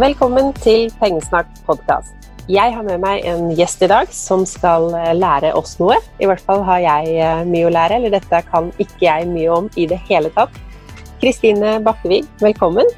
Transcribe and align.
Velkommen 0.00 0.54
til 0.56 0.86
Pengesnakk 0.96 1.50
podkast. 1.66 2.14
Jeg 2.48 2.72
har 2.72 2.84
med 2.86 3.02
meg 3.02 3.26
en 3.28 3.50
gjest 3.52 3.82
i 3.84 3.88
dag 3.90 4.08
som 4.08 4.46
skal 4.48 4.86
eh, 4.96 5.10
lære 5.12 5.50
oss 5.52 5.74
noe. 5.76 5.98
I 6.16 6.24
hvert 6.30 6.40
fall 6.46 6.62
har 6.64 6.78
jeg 6.80 7.10
eh, 7.20 7.40
mye 7.44 7.66
å 7.68 7.72
lære, 7.74 7.98
eller 7.98 8.14
dette 8.14 8.38
kan 8.46 8.70
ikke 8.80 9.02
jeg 9.04 9.26
mye 9.28 9.50
om 9.52 9.66
i 9.76 9.84
det 9.90 9.98
hele 10.08 10.30
tatt. 10.32 10.54
Kristine 11.20 11.74
Bakkevig, 11.84 12.22
velkommen. 12.40 12.88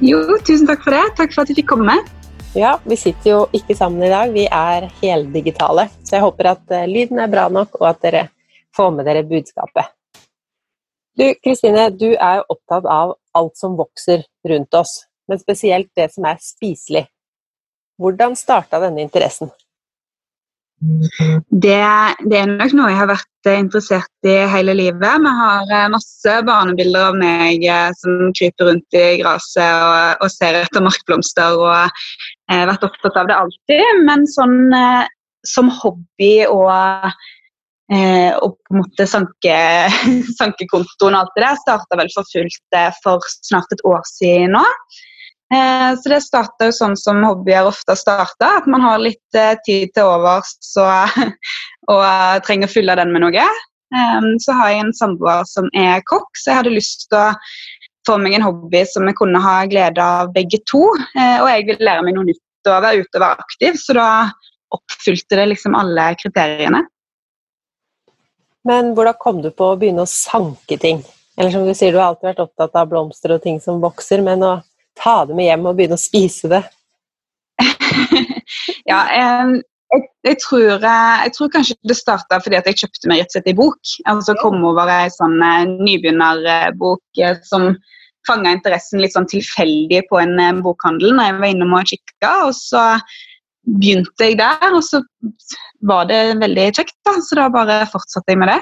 Jo, 0.00 0.22
tusen 0.48 0.64
takk 0.70 0.80
for 0.86 0.96
det. 0.96 1.02
Takk 1.18 1.34
for 1.34 1.42
at 1.42 1.52
du 1.52 1.58
fikk 1.58 1.68
komme. 1.74 1.98
Ja, 2.56 2.70
vi 2.88 2.96
sitter 2.96 3.28
jo 3.28 3.40
ikke 3.52 3.76
sammen 3.76 4.06
i 4.06 4.08
dag, 4.14 4.32
vi 4.32 4.46
er 4.48 4.86
heldigitale. 5.02 5.90
Så 6.00 6.16
jeg 6.16 6.24
håper 6.24 6.48
at 6.54 6.72
eh, 6.72 6.86
lyden 6.88 7.20
er 7.20 7.28
bra 7.34 7.50
nok, 7.52 7.76
og 7.82 7.90
at 7.90 8.00
dere 8.06 8.22
får 8.72 8.96
med 8.96 9.10
dere 9.10 9.26
budskapet. 9.28 9.92
Du 11.20 11.26
Kristine, 11.44 11.90
du 11.92 12.14
er 12.14 12.40
jo 12.40 12.48
opptatt 12.56 12.88
av 12.88 13.12
alt 13.36 13.60
som 13.60 13.76
vokser 13.76 14.24
rundt 14.48 14.80
oss 14.80 15.02
men 15.28 15.42
spesielt 15.42 15.90
det 15.98 16.10
som 16.14 16.26
er 16.28 16.40
spiselig. 16.42 17.06
Hvordan 18.00 18.36
starta 18.36 18.80
denne 18.82 19.04
interessen? 19.04 19.50
Det, 20.76 21.76
det, 22.28 22.36
er 22.36 22.50
nok 22.50 22.74
noe 22.76 22.90
jeg 22.90 22.98
har 22.98 23.08
vært 23.08 23.48
eh, 23.48 23.60
interessert 23.62 24.28
i 24.28 24.34
hele 24.52 24.74
livet. 24.76 25.22
Vi 25.24 25.32
har 25.38 25.70
eh, 25.72 25.86
masse 25.92 26.34
barnebilder 26.44 27.06
av 27.08 27.16
meg 27.16 27.64
eh, 27.64 27.88
som 27.96 28.28
kryper 28.36 28.68
rundt 28.68 28.98
i 28.98 29.06
gresset 29.22 29.64
og, 29.64 30.20
og, 30.20 30.28
ser 30.34 30.60
etter 30.60 30.84
markblomster. 30.84 31.56
og 31.56 32.52
har 32.52 32.68
vært 32.68 32.84
opptatt 32.90 33.16
av 33.22 33.30
det 33.30 33.38
alltid, 33.40 34.04
men 34.06 34.28
sånn 34.30 34.58
som 35.46 35.70
hobby 35.80 36.44
og, 36.46 37.08
og 37.88 38.54
på 38.54 38.74
en 38.74 38.78
måte 38.78 39.06
sanke, 39.10 39.56
sankekontoen 40.38 41.16
og 41.16 41.24
alt 41.24 41.34
det 41.34 41.42
der 41.46 41.58
starta 41.64 41.98
vel 41.98 42.12
for 42.14 42.28
fullt 42.30 42.78
for 43.02 43.26
snart 43.48 43.74
et 43.74 43.82
år 43.88 44.04
siden 44.12 44.54
nå. 44.58 44.64
Eh, 45.54 45.94
så 46.00 46.10
det 46.10 46.24
starta 46.24 46.66
jo 46.66 46.74
sånn 46.74 46.96
som 46.98 47.22
hobbyer 47.22 47.68
ofte 47.68 47.94
starter, 47.98 48.58
at 48.58 48.66
man 48.70 48.82
har 48.82 48.98
litt 48.98 49.38
eh, 49.38 49.54
tid 49.66 49.92
til 49.94 50.08
overs 50.08 50.56
og, 50.82 51.20
og 51.92 52.02
eh, 52.02 52.38
trenger 52.46 52.70
å 52.70 52.74
fylle 52.74 52.96
den 52.98 53.14
med 53.14 53.26
noe. 53.26 53.48
Så 54.42 54.52
har 54.58 54.72
jeg 54.72 54.82
en 54.82 54.96
samboer 54.98 55.44
som 55.46 55.68
er 55.78 56.00
kokk, 56.10 56.32
så 56.34 56.50
jeg 56.50 56.58
hadde 56.58 56.72
lyst 56.74 57.04
til 57.06 57.20
å 57.20 57.36
få 58.08 58.16
meg 58.18 58.34
en 58.34 58.42
hobby 58.42 58.80
som 58.90 59.06
jeg 59.06 59.14
kunne 59.16 59.38
ha 59.40 59.60
glede 59.70 60.02
av 60.02 60.32
begge 60.34 60.58
to. 60.66 60.82
Og 60.90 61.46
jeg 61.46 61.68
ville 61.68 61.86
lære 61.86 62.02
meg 62.02 62.16
noe 62.16 62.26
nytt 62.26 62.66
og 62.66 62.82
være 62.82 63.04
ute 63.06 63.14
og 63.14 63.22
være 63.22 63.46
aktiv, 63.46 63.78
så 63.78 63.94
da 63.96 64.08
oppfylte 64.74 65.38
det 65.38 65.46
liksom 65.52 65.78
alle 65.78 66.08
kriteriene. 66.18 66.82
Men 68.66 68.90
hvordan 68.98 69.20
kom 69.22 69.38
du 69.46 69.52
på 69.54 69.70
å 69.70 69.78
begynne 69.78 70.02
å 70.02 70.10
sanke 70.10 70.80
ting? 70.82 71.04
Eller 71.38 71.54
som 71.54 71.62
du 71.62 71.70
sier, 71.70 71.94
du 71.94 72.02
har 72.02 72.10
alltid 72.10 72.32
vært 72.32 72.42
opptatt 72.42 72.76
av 72.82 72.90
blomster 72.90 73.36
og 73.36 73.46
ting 73.46 73.62
som 73.62 73.78
vokser, 73.80 74.18
men 74.26 74.42
å 74.42 74.56
ta 74.98 75.20
det 75.28 75.36
med 75.36 75.48
hjem 75.50 75.68
og 75.68 75.78
begynne 75.78 75.98
å 75.98 76.02
spise 76.02 76.50
det? 76.52 76.62
ja, 78.90 79.00
jeg, 79.12 79.60
jeg, 80.26 80.38
tror, 80.42 80.72
eh, 80.76 81.18
jeg, 81.24 81.34
tror, 81.36 81.52
kanskje 81.54 81.76
det 81.90 81.98
starta 81.98 82.40
fordi 82.42 82.58
at 82.58 82.70
jeg 82.70 82.82
kjøpte 82.82 83.10
meg 83.10 83.22
rett 83.22 83.30
og 83.30 83.36
slett 83.38 83.52
en 83.52 83.60
bok. 83.60 83.94
Altså 84.12 84.36
kom 84.40 84.64
over 84.66 84.92
ei 84.92 85.12
sånn 85.14 85.38
eh, 85.44 85.62
nybegynnerbok 85.76 87.22
eh, 87.22 87.38
som 87.46 87.74
fanga 88.26 88.56
interessen 88.56 89.00
litt 89.02 89.14
sånn 89.14 89.28
tilfeldig 89.30 90.02
på 90.10 90.18
en 90.18 90.62
bokhandel 90.64 91.14
når 91.14 91.28
jeg 91.28 91.40
var 91.40 91.52
innom 91.54 91.76
og 91.78 91.92
kikka. 91.92 92.32
Og 92.48 92.54
så 92.58 92.84
begynte 93.66 94.30
jeg 94.30 94.38
der, 94.38 94.70
og 94.72 94.82
så 94.86 95.02
var 95.86 96.08
det 96.10 96.38
veldig 96.40 96.70
kjekt, 96.74 96.96
da. 97.06 97.16
Så 97.22 97.38
da 97.38 97.46
bare 97.52 97.84
fortsatte 97.90 98.34
jeg 98.34 98.42
med 98.42 98.50
det. 98.50 98.60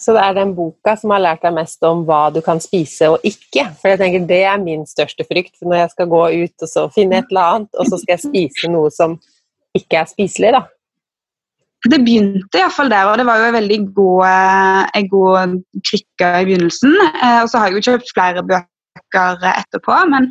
Så 0.00 0.14
det 0.16 0.22
er 0.24 0.36
den 0.38 0.54
boka 0.56 0.94
som 0.96 1.12
har 1.12 1.20
lært 1.20 1.42
deg 1.44 1.52
mest 1.58 1.84
om 1.84 2.06
hva 2.08 2.22
du 2.32 2.40
kan 2.44 2.60
spise 2.62 3.10
og 3.12 3.26
ikke. 3.26 3.66
For 3.80 3.92
jeg 3.92 4.00
tenker 4.00 4.24
det 4.30 4.42
er 4.48 4.62
min 4.62 4.86
største 4.88 5.26
frykt 5.28 5.60
når 5.60 5.82
jeg 5.82 5.92
skal 5.92 6.08
gå 6.08 6.22
ut 6.40 6.64
og 6.64 6.70
så 6.70 6.86
finne 6.94 7.20
et 7.20 7.32
eller 7.32 7.56
annet, 7.56 7.72
og 7.76 7.90
så 7.90 8.00
skal 8.00 8.16
jeg 8.16 8.24
spise 8.24 8.72
noe 8.72 8.92
som 8.94 9.18
ikke 9.76 10.00
er 10.00 10.08
spiselig, 10.10 10.54
da. 10.56 10.64
Det 11.88 12.00
begynte 12.04 12.60
iallfall 12.60 12.90
der, 12.92 13.08
og 13.08 13.20
det 13.20 13.24
var 13.28 13.40
jo 13.40 13.46
en 13.48 13.56
veldig 13.56 13.78
god, 13.96 14.24
eh, 14.28 15.04
god 15.08 15.54
krykke 15.88 16.32
i 16.40 16.48
begynnelsen. 16.48 16.96
Eh, 16.96 17.38
og 17.42 17.48
så 17.48 17.60
har 17.60 17.70
jeg 17.70 17.78
jo 17.78 17.86
kjøpt 17.88 18.12
flere 18.12 18.42
bøker 18.44 19.46
etterpå, 19.52 19.96
men, 20.12 20.28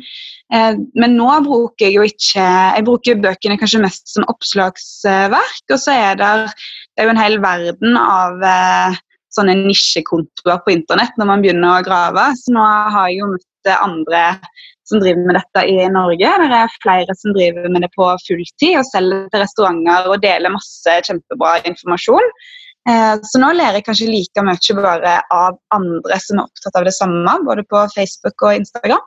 eh, 0.54 0.78
men, 0.94 1.16
nå 1.18 1.30
bruker 1.46 1.88
jeg 1.88 1.96
jo 1.96 2.06
ikke 2.06 2.44
Jeg 2.76 2.84
bruker 2.86 3.22
bøkene 3.22 3.58
kanskje 3.58 3.82
mest 3.82 4.14
som 4.14 4.26
oppslagsverk, 4.30 5.64
og 5.70 5.78
så 5.78 5.94
er 5.94 6.20
det, 6.20 6.30
det 6.94 7.02
er 7.02 7.10
jo 7.10 7.14
en 7.16 7.24
hel 7.24 7.38
verden 7.42 7.98
av 7.98 8.46
sånne 9.34 9.54
nisjekontoer 9.62 10.62
på 10.64 10.74
internett 10.74 11.16
når 11.20 11.30
man 11.30 11.44
begynner 11.44 11.78
å 11.78 11.86
grave. 11.86 12.30
Så 12.38 12.54
nå 12.54 12.64
har 12.64 13.10
jeg 13.10 13.20
jo 13.20 13.30
møtt 13.34 13.72
andre 13.76 14.24
som 14.90 15.02
driver 15.02 15.26
med 15.28 15.38
dette 15.38 15.66
i 15.70 15.76
Norge. 15.92 16.32
Det 16.42 16.62
er 16.62 16.78
flere 16.82 17.16
som 17.18 17.34
driver 17.36 17.68
med 17.70 17.84
det 17.86 17.92
på 17.94 18.08
fulltid 18.26 18.80
og 18.80 18.88
selger 18.88 19.28
til 19.30 19.44
restauranter 19.44 20.10
og 20.10 20.24
deler 20.24 20.54
masse 20.54 20.96
kjempebra 21.06 21.60
informasjon. 21.70 22.26
Eh, 22.88 23.14
så 23.28 23.40
nå 23.42 23.52
lærer 23.54 23.78
jeg 23.78 23.86
kanskje 23.86 24.10
like 24.10 24.44
mye 24.46 24.76
bare 24.80 25.14
av 25.36 25.58
andre 25.76 26.18
som 26.24 26.40
er 26.40 26.48
opptatt 26.48 26.80
av 26.80 26.88
det 26.88 26.96
samme, 26.96 27.36
både 27.46 27.66
på 27.68 27.84
Facebook 27.94 28.46
og 28.46 28.62
Instagram. 28.62 29.04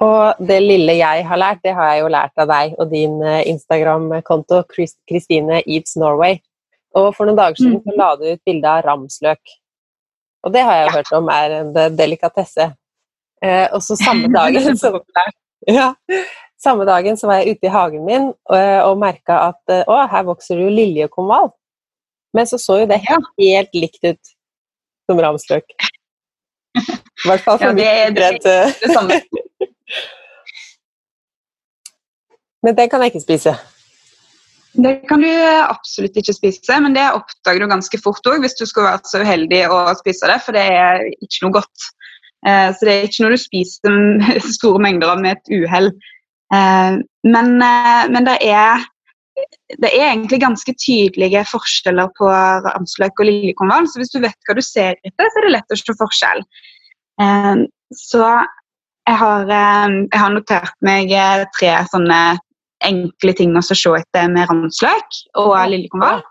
Og 0.00 0.44
det 0.48 0.60
lille 0.64 0.96
jeg 0.96 1.24
har 1.28 1.40
lært, 1.40 1.60
det 1.64 1.74
har 1.76 1.90
jeg 1.90 2.04
jo 2.04 2.12
lært 2.12 2.40
av 2.40 2.48
deg 2.48 2.76
og 2.78 2.92
din 2.92 3.18
eh, 3.24 3.42
Instagram-konto, 3.50 4.62
Kristine 4.72 5.60
Eats 5.66 5.96
Norway. 6.00 6.40
Og 6.98 7.10
for 7.14 7.28
noen 7.28 7.38
dager 7.38 7.60
siden 7.60 7.78
så 7.84 7.92
mm. 7.92 7.98
la 8.00 8.10
du 8.18 8.26
ut 8.26 8.42
bilde 8.48 8.70
av 8.70 8.84
ramsløk. 8.86 9.56
Og 10.46 10.54
det 10.54 10.62
har 10.66 10.78
jeg 10.78 10.88
ja. 10.88 10.92
hørt 10.96 11.12
om 11.18 11.30
er 11.32 11.56
en 11.60 11.72
delikatesse. 11.96 12.70
Eh, 13.44 13.66
og 13.70 13.82
så 13.84 13.96
samme 14.00 14.30
dagen 14.38 14.76
så, 14.78 14.92
ja, 15.68 15.92
samme 16.60 16.84
dagen 16.88 17.16
så 17.20 17.30
var 17.30 17.40
jeg 17.40 17.56
ute 17.56 17.68
i 17.68 17.72
hagen 17.72 18.04
min 18.08 18.26
og, 18.32 18.58
og 18.88 18.98
merka 19.00 19.38
at 19.50 19.74
å, 19.86 19.96
her 20.10 20.26
vokser 20.28 20.58
det 20.58 20.66
jo 20.66 20.74
liljekonvall. 20.80 21.50
Men 22.36 22.46
så 22.46 22.58
så 22.62 22.80
jo 22.82 22.90
det 22.90 23.00
helt 23.06 23.74
likt 23.74 24.04
ut 24.06 24.34
som 25.10 25.18
ramsløk. 25.22 25.66
I 26.78 27.26
hvert 27.26 27.42
fall 27.44 27.58
for 27.58 27.66
ja, 27.66 27.72
det, 27.74 27.84
mitt 27.84 28.18
idrett. 28.18 28.44
Men 32.62 32.76
det 32.76 32.90
kan 32.92 33.00
jeg 33.02 33.14
ikke 33.14 33.24
spise. 33.24 33.52
Det 34.80 34.92
kan 35.10 35.20
du 35.20 35.30
absolutt 35.30 36.16
ikke 36.16 36.34
spise, 36.36 36.76
men 36.80 36.94
det 36.96 37.08
oppdager 37.12 37.64
du 37.64 37.68
ganske 37.70 37.98
fort 38.00 38.26
òg 38.30 38.44
hvis 38.44 38.56
du 38.56 38.64
skulle 38.68 38.92
vært 38.92 39.08
så 39.10 39.20
uheldig 39.20 39.64
å 39.68 39.80
spise 39.98 40.30
det, 40.30 40.38
for 40.44 40.56
det 40.56 40.62
er 40.72 41.02
ikke 41.18 41.44
noe 41.44 41.56
godt. 41.58 41.88
Eh, 42.46 42.70
så 42.72 42.86
det 42.86 42.94
er 42.94 43.08
ikke 43.08 43.26
noe 43.26 43.34
du 43.34 43.42
spiser 43.42 43.98
store 44.58 44.80
mengder 44.82 45.12
av 45.12 45.20
med 45.20 45.36
et 45.36 45.52
uhell. 45.52 45.90
Eh, 46.54 46.96
men, 47.28 47.50
eh, 47.66 48.04
men 48.14 48.28
det, 48.28 48.38
er, 48.46 48.86
det 49.76 49.90
er 49.90 50.06
egentlig 50.12 50.40
ganske 50.46 50.76
tydelige 50.80 51.44
forskjeller 51.50 52.12
på 52.16 52.30
ramsløk 52.30 53.20
og 53.20 53.28
liljekonvall, 53.28 53.90
så 53.90 54.00
hvis 54.00 54.14
du 54.14 54.22
vet 54.24 54.48
hva 54.48 54.56
du 54.56 54.64
ser 54.64 54.96
etter, 55.04 55.28
så 55.28 55.42
er 55.42 55.48
det 55.48 55.54
lett 55.58 55.76
å 55.76 55.80
se 55.80 55.98
forskjell. 56.00 56.46
Så 58.00 58.20
jeg 58.24 59.16
har, 59.20 59.50
jeg 59.50 60.20
har 60.22 60.32
notert 60.32 60.76
meg 60.86 61.10
tre 61.58 61.74
sånne 61.90 62.20
enkle 62.86 63.34
ting 63.36 63.56
å 63.56 63.62
se 63.64 63.76
etter 63.76 64.28
med 64.32 64.48
ramsløk 64.50 65.22
og 65.40 65.56
liljekonvall. 65.72 66.22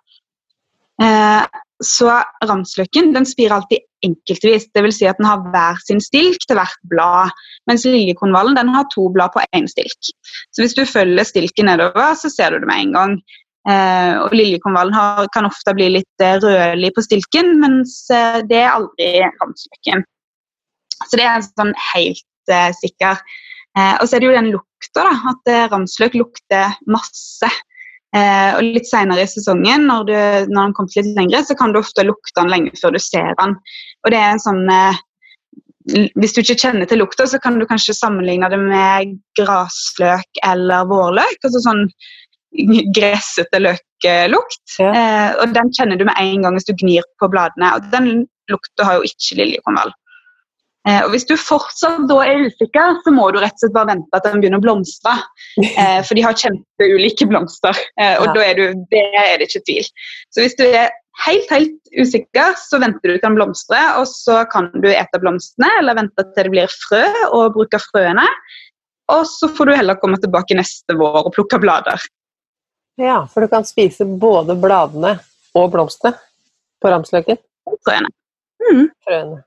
Eh, 1.03 1.59
så 1.79 2.11
ramsløken 2.43 3.13
den 3.15 3.27
spirer 3.27 3.55
alltid 3.55 3.85
enkeltvis, 4.03 4.67
dvs. 4.75 4.97
Si 4.99 5.07
at 5.07 5.19
den 5.19 5.27
har 5.27 5.43
hver 5.51 5.79
sin 5.85 6.01
stilk 6.03 6.43
til 6.47 6.59
hvert 6.59 6.81
blad. 6.91 7.35
Mens 7.71 7.85
liljekonvallen 7.87 8.57
den 8.59 8.71
har 8.73 8.87
to 8.93 9.07
blad 9.15 9.31
på 9.35 9.43
én 9.55 9.67
stilk. 9.71 10.11
Så 10.51 10.63
hvis 10.63 10.75
du 10.75 10.83
følger 10.87 11.27
stilken 11.27 11.69
nedover, 11.71 12.15
så 12.19 12.31
ser 12.31 12.51
du 12.51 12.63
det 12.63 12.69
med 12.71 12.83
en 12.83 12.97
gang. 12.97 13.15
Eh, 13.69 14.13
og 14.23 14.33
Liljekonvallen 14.33 15.27
kan 15.35 15.47
ofte 15.47 15.75
bli 15.75 15.89
litt 15.97 16.23
eh, 16.23 16.39
rødlig 16.41 16.93
på 16.95 17.03
stilken, 17.05 17.57
mens 17.61 18.01
eh, 18.13 18.39
det 18.47 18.63
er 18.63 18.71
aldri 18.71 19.09
ramsløken. 19.41 20.05
Så 21.05 21.19
det 21.19 21.25
er 21.25 21.35
en 21.35 21.47
sånn 21.47 21.73
helt 21.91 22.53
eh, 22.55 22.71
sikker. 22.79 23.19
Eh, 23.77 23.95
og 23.99 24.07
så 24.07 24.15
er 24.15 24.23
det 24.23 24.29
jo 24.29 24.37
den 24.37 24.51
lukta, 24.79 25.03
da, 25.03 25.33
at 25.33 25.51
eh, 25.51 25.67
ramsløk 25.71 26.15
lukter 26.15 26.77
masse. 26.87 27.49
Eh, 28.15 28.55
og 28.57 28.63
litt 28.63 28.87
senere 28.89 29.21
i 29.21 29.29
sesongen, 29.29 29.85
når, 29.85 30.05
du, 30.07 30.15
når 30.49 30.69
den 30.69 30.73
kommer 30.73 30.95
litt 30.95 31.17
lengre, 31.17 31.43
så 31.45 31.55
kan 31.55 31.73
du 31.73 31.79
ofte 31.79 32.03
lukte 32.03 32.41
den 32.41 32.49
lenge 32.49 32.71
før 32.79 32.95
du 32.95 32.99
ser 32.99 33.35
den. 33.37 33.55
Og 34.03 34.11
det 34.11 34.17
er 34.17 34.31
en 34.33 34.41
sånn 34.41 34.65
eh, 34.69 34.97
Hvis 36.15 36.33
du 36.33 36.41
ikke 36.41 36.57
kjenner 36.59 36.85
til 36.85 36.99
lukta, 37.01 37.25
så 37.27 37.39
kan 37.41 37.59
du 37.59 37.65
kanskje 37.65 37.97
sammenligne 37.97 38.49
det 38.49 38.59
med 38.61 39.19
grasløk 39.37 40.41
eller 40.45 40.85
vårløk. 40.89 41.37
altså 41.43 41.61
sånn 41.65 41.87
gressete 42.97 43.61
løklukt. 43.61 44.65
Ja. 44.79 44.89
Eh, 44.89 45.31
og 45.41 45.53
den 45.53 45.71
kjenner 45.73 45.97
du 45.97 46.05
med 46.05 46.17
en 46.17 46.45
gang 46.45 46.57
hvis 46.57 46.69
du 46.69 46.75
gnir 46.77 47.05
på 47.21 47.29
bladene. 47.29 47.75
Og 47.77 47.89
den 47.93 48.27
lukta 48.49 48.85
har 48.85 48.99
jo 48.99 49.09
ikke 49.09 49.37
liljekonvall. 49.41 49.93
Eh, 50.87 51.01
og 51.03 51.11
Hvis 51.11 51.27
du 51.27 51.35
fortsatt 51.35 52.05
da 52.07 52.19
er 52.23 52.45
usikker, 52.47 53.01
så 53.03 53.11
må 53.11 53.27
du 53.33 53.41
rett 53.41 53.57
og 53.57 53.65
slett 53.65 53.75
bare 53.75 53.91
vente 53.91 54.15
at 54.15 54.25
den 54.25 54.39
begynner 54.39 54.61
å 54.61 54.67
blomstre. 54.67 55.17
Eh, 55.59 55.99
for 56.05 56.15
de 56.15 56.23
har 56.23 56.37
kjempeulike 56.37 57.25
blomster, 57.27 57.75
eh, 57.99 58.15
og 58.19 58.29
ja. 58.29 58.33
da 58.35 58.43
er 58.45 58.57
du, 58.57 58.81
det 58.91 59.01
er 59.17 59.39
det 59.39 59.49
ikke 59.49 59.61
tvil. 59.67 59.87
Så 60.31 60.43
hvis 60.43 60.55
du 60.59 60.63
er 60.67 60.91
helt 61.25 61.51
helt 61.51 61.91
usikker, 61.97 62.53
så 62.59 62.79
venter 62.79 63.11
du 63.11 63.15
til 63.15 63.23
den 63.25 63.35
blomstrer, 63.35 63.97
og 63.99 64.07
så 64.07 64.43
kan 64.51 64.69
du 64.75 64.87
ete 64.91 65.19
blomstene 65.21 65.69
eller 65.81 65.97
vente 65.99 66.25
til 66.29 66.47
det 66.47 66.53
blir 66.53 66.75
frø 66.85 67.01
og 67.27 67.57
bruke 67.57 67.81
frøene. 67.89 68.27
Og 69.11 69.25
så 69.27 69.49
får 69.55 69.67
du 69.67 69.75
heller 69.79 69.99
komme 69.99 70.19
tilbake 70.21 70.57
neste 70.57 70.95
vår 70.99 71.19
og 71.25 71.33
plukke 71.35 71.59
blader. 71.61 72.07
Ja, 72.99 73.23
for 73.31 73.43
du 73.43 73.51
kan 73.51 73.67
spise 73.67 74.07
både 74.21 74.55
bladene 74.59 75.17
og 75.57 75.71
blomstene 75.73 76.15
på 76.79 76.91
ramsløken? 76.93 77.39
Frøene. 77.87 78.11
Mm. 78.69 78.87
Frøene. 79.07 79.43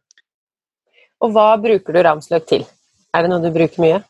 Og 1.23 1.35
hva 1.35 1.53
bruker 1.63 1.95
du 1.95 2.03
ramsløk 2.03 2.49
til? 2.51 2.65
Er 3.15 3.25
det 3.25 3.31
noe 3.31 3.45
du 3.45 3.53
bruker 3.55 3.85
mye? 3.85 4.01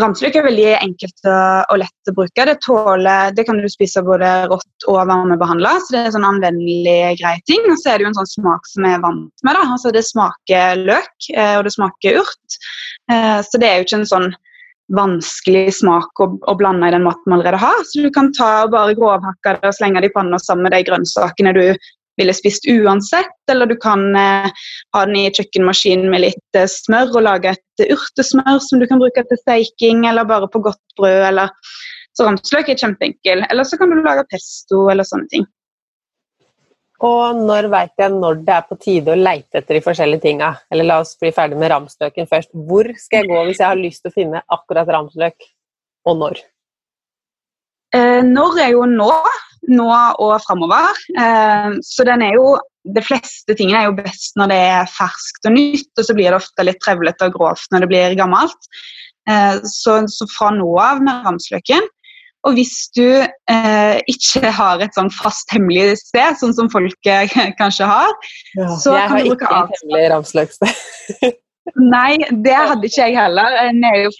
Ramsløk 0.00 0.34
er 0.36 0.44
veldig 0.44 0.70
enkelt 0.74 1.28
og 1.30 1.76
lett 1.80 2.10
å 2.10 2.14
bruke. 2.16 2.46
Det, 2.48 2.56
tåler, 2.64 3.30
det 3.36 3.44
kan 3.48 3.60
du 3.62 3.68
spise 3.70 4.02
både 4.04 4.28
rått 4.50 4.86
og 4.90 4.98
varmebehandla, 5.08 5.76
så 5.78 5.94
det 5.94 6.00
er 6.00 6.08
en 6.10 6.16
sånn 6.16 6.28
anvendelig 6.28 6.98
grei 7.20 7.36
ting. 7.48 7.62
Og 7.70 7.78
så 7.80 7.92
er 7.92 8.00
det 8.00 8.06
jo 8.06 8.10
en 8.10 8.18
sånn 8.20 8.32
smak 8.34 8.68
som 8.68 8.88
jeg 8.88 8.98
er 8.98 9.04
vant 9.04 9.46
med. 9.46 9.62
Altså 9.62 9.94
Det 9.94 10.04
smaker 10.08 10.82
løk, 10.82 11.30
eh, 11.32 11.56
og 11.58 11.64
det 11.66 11.74
smaker 11.76 12.20
urt. 12.20 12.60
Eh, 13.12 13.38
så 13.46 13.62
det 13.62 13.70
er 13.70 13.78
jo 13.78 13.88
ikke 13.88 14.00
en 14.02 14.12
sånn 14.12 14.30
vanskelig 14.90 15.76
smak 15.78 16.18
å, 16.18 16.26
å 16.50 16.56
blande 16.58 16.88
i 16.90 16.94
den 16.96 17.06
maten 17.06 17.30
man 17.30 17.38
allerede 17.38 17.62
har. 17.62 17.80
Så 17.86 18.02
du 18.02 18.10
kan 18.14 18.32
ta 18.36 18.50
og 18.64 18.74
bare 18.74 18.98
grovhakke 18.98 19.56
det 19.60 19.70
og 19.70 19.76
slenge 19.78 20.02
det 20.02 20.10
i 20.10 20.16
panna 20.16 20.40
sammen 20.42 20.66
med 20.66 20.74
de 20.74 20.82
grønnsakene 20.88 21.54
du 21.56 21.64
ville 22.20 22.34
spist 22.36 22.68
uansett. 22.70 23.36
Eller 23.50 23.70
du 23.70 23.76
kan 23.80 24.04
eh, 24.16 24.50
ha 24.94 25.04
den 25.08 25.18
i 25.18 25.28
kjøkkenmaskinen 25.34 26.10
med 26.12 26.26
litt 26.28 26.58
eh, 26.58 26.68
smør 26.70 27.14
og 27.16 27.24
lage 27.26 27.54
et 27.56 27.86
urtesmør 27.90 28.60
som 28.64 28.82
du 28.82 28.88
kan 28.90 29.00
bruke 29.02 29.24
til 29.26 29.40
steiking, 29.42 30.04
eller 30.10 30.28
bare 30.28 30.50
på 30.52 30.62
godt 30.68 30.82
brød. 31.00 31.22
eller 31.32 31.54
Så 32.16 32.28
ramsløk 32.28 32.68
er 32.68 32.82
kjempeenkel. 32.84 33.46
Eller 33.48 33.66
så 33.68 33.80
kan 33.80 33.90
du 33.90 34.02
lage 34.04 34.28
pesto 34.30 34.86
eller 34.92 35.08
sånne 35.08 35.30
ting. 35.32 35.48
Og 37.00 37.38
når 37.48 37.70
veit 37.72 37.96
jeg 37.96 38.12
når 38.12 38.42
det 38.44 38.52
er 38.58 38.64
på 38.68 38.76
tide 38.80 39.12
å 39.14 39.16
leite 39.16 39.62
etter 39.62 39.78
de 39.78 39.84
forskjellige 39.84 40.24
tinga? 40.26 40.50
Eller 40.72 40.84
la 40.84 40.98
oss 41.00 41.14
bli 41.20 41.32
ferdig 41.32 41.56
med 41.60 41.72
ramsløken 41.72 42.28
først. 42.28 42.52
Hvor 42.52 42.90
skal 43.00 43.22
jeg 43.22 43.30
gå 43.32 43.44
hvis 43.48 43.62
jeg 43.62 43.70
har 43.70 43.80
lyst 43.80 44.04
til 44.04 44.12
å 44.12 44.16
finne 44.18 44.42
akkurat 44.52 44.92
ramsløk, 44.92 45.48
og 46.10 46.20
når? 46.20 46.42
Eh, 47.96 48.20
når 48.26 48.60
er 48.64 48.74
jo 48.74 48.88
nå 48.88 49.12
nå 49.68 49.88
og 50.22 50.34
framover. 50.44 50.96
Eh, 51.18 51.78
så 51.84 52.06
den 52.08 52.24
er 52.24 52.36
jo 52.38 52.58
De 52.80 53.02
fleste 53.04 53.52
tingene 53.52 53.76
er 53.82 53.90
jo 53.90 53.96
best 53.98 54.38
når 54.40 54.48
det 54.48 54.56
er 54.70 54.86
ferskt 54.88 55.44
og 55.44 55.52
nytt, 55.52 55.90
og 56.00 56.06
så 56.06 56.14
blir 56.16 56.30
det 56.32 56.38
ofte 56.38 56.64
litt 56.64 56.78
trevlete 56.80 57.26
og 57.28 57.34
grovt 57.34 57.74
når 57.74 57.84
det 57.84 57.88
blir 57.90 58.14
gammelt. 58.16 58.70
Eh, 59.28 59.58
så, 59.68 59.98
så 60.08 60.28
fra 60.32 60.48
nå 60.56 60.70
av 60.80 61.02
med 61.04 61.26
ramsløken. 61.26 61.84
Og 62.48 62.56
hvis 62.56 62.88
du 62.96 63.04
eh, 63.20 64.00
ikke 64.08 64.48
har 64.56 64.80
et 64.80 64.96
sånn 64.96 65.12
fast 65.12 65.52
hemmelig 65.52 65.98
sted, 66.00 66.40
sånn 66.40 66.56
som 66.56 66.72
folk 66.72 66.96
kanskje 67.60 67.90
har 67.92 68.16
ja, 68.56 68.72
så 68.80 68.96
Jeg 68.96 69.12
har 69.12 69.28
ikke 69.28 69.52
et 69.60 69.76
hemmelig 69.76 70.10
ramsløksted. 70.16 70.82
Nei, 71.78 72.18
det 72.44 72.54
hadde 72.54 72.88
ikke 72.88 73.06
jeg 73.06 73.16
heller. 73.16 73.54
Jeg 73.66 73.76
er 73.90 74.00
jo 74.04 74.10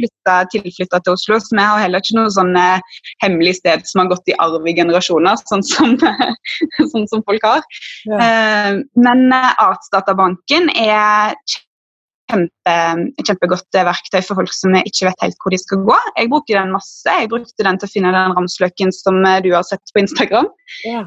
tilflytta 0.52 1.00
til 1.00 1.14
Oslo, 1.14 1.38
så 1.43 1.56
vi 1.56 1.64
har 1.64 1.82
heller 1.82 2.02
ikke 2.02 2.19
noe 2.19 2.32
sånn 2.35 2.52
eh, 2.58 3.00
hemmelig 3.25 3.56
sted 3.61 3.82
som 3.88 4.02
har 4.02 4.11
gått 4.12 4.31
i 4.31 4.37
arv 4.43 4.69
i 4.69 4.75
generasjoner, 4.76 5.41
sånn 5.50 5.64
som, 5.67 5.97
sånn 6.93 7.08
som 7.11 7.25
folk 7.26 7.47
har. 7.47 7.67
Ja. 8.08 8.20
Eh, 8.20 8.70
men 9.00 9.26
eh, 9.35 9.50
Artsdatabanken 9.67 10.70
er 10.76 11.35
kjempe, 12.31 12.76
kjempegodt 13.26 13.81
verktøy 13.91 14.20
for 14.23 14.38
folk 14.38 14.55
som 14.55 14.76
ikke 14.79 15.08
vet 15.08 15.26
helt 15.26 15.43
hvor 15.43 15.55
de 15.55 15.61
skal 15.61 15.85
gå. 15.88 15.99
Jeg 16.20 16.31
bruker 16.31 16.61
den 16.61 16.75
masse. 16.76 17.19
Jeg 17.19 17.31
brukte 17.32 17.67
den 17.67 17.81
til 17.81 17.91
å 17.91 17.94
finne 17.96 18.14
den 18.14 18.38
ramsløken 18.38 18.94
som 18.94 19.19
du 19.43 19.53
har 19.56 19.67
sett 19.67 19.94
på 19.94 20.05
Instagram. 20.05 20.50
Ja. 20.87 21.05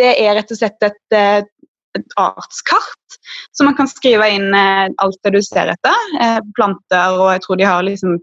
Det 0.00 0.14
er 0.18 0.34
rett 0.34 0.50
og 0.50 0.58
slett 0.58 0.82
et 0.88 1.50
et 1.98 2.14
artskart, 2.20 3.16
så 3.52 3.64
man 3.64 3.76
kan 3.76 3.88
skrive 3.90 4.28
inn 4.32 4.54
eh, 4.56 4.88
alt 5.02 5.18
det 5.24 5.34
du 5.34 5.40
ser 5.44 5.72
etter. 5.72 6.06
Eh, 6.20 6.38
planter, 6.56 7.18
og 7.18 7.32
jeg 7.34 7.44
tror 7.44 7.60
de 7.60 7.68
har 7.68 7.84
liksom 7.86 8.16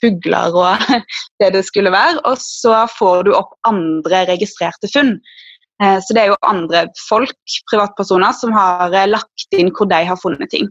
fugler 0.00 0.56
og 0.56 0.84
det 1.40 1.52
det 1.56 1.64
skulle 1.68 1.94
være. 1.94 2.20
Og 2.28 2.38
så 2.42 2.84
får 2.98 3.26
du 3.26 3.32
opp 3.36 3.56
andre 3.68 4.26
registrerte 4.32 4.90
funn. 4.92 5.16
Eh, 5.82 5.98
så 6.02 6.16
det 6.16 6.24
er 6.24 6.30
jo 6.32 6.38
andre 6.46 6.86
folk, 7.06 7.56
privatpersoner, 7.72 8.36
som 8.36 8.54
har 8.56 8.94
lagt 9.08 9.56
inn 9.56 9.72
hvor 9.72 9.90
de 9.90 10.04
har 10.10 10.20
funnet 10.20 10.52
ting. 10.52 10.70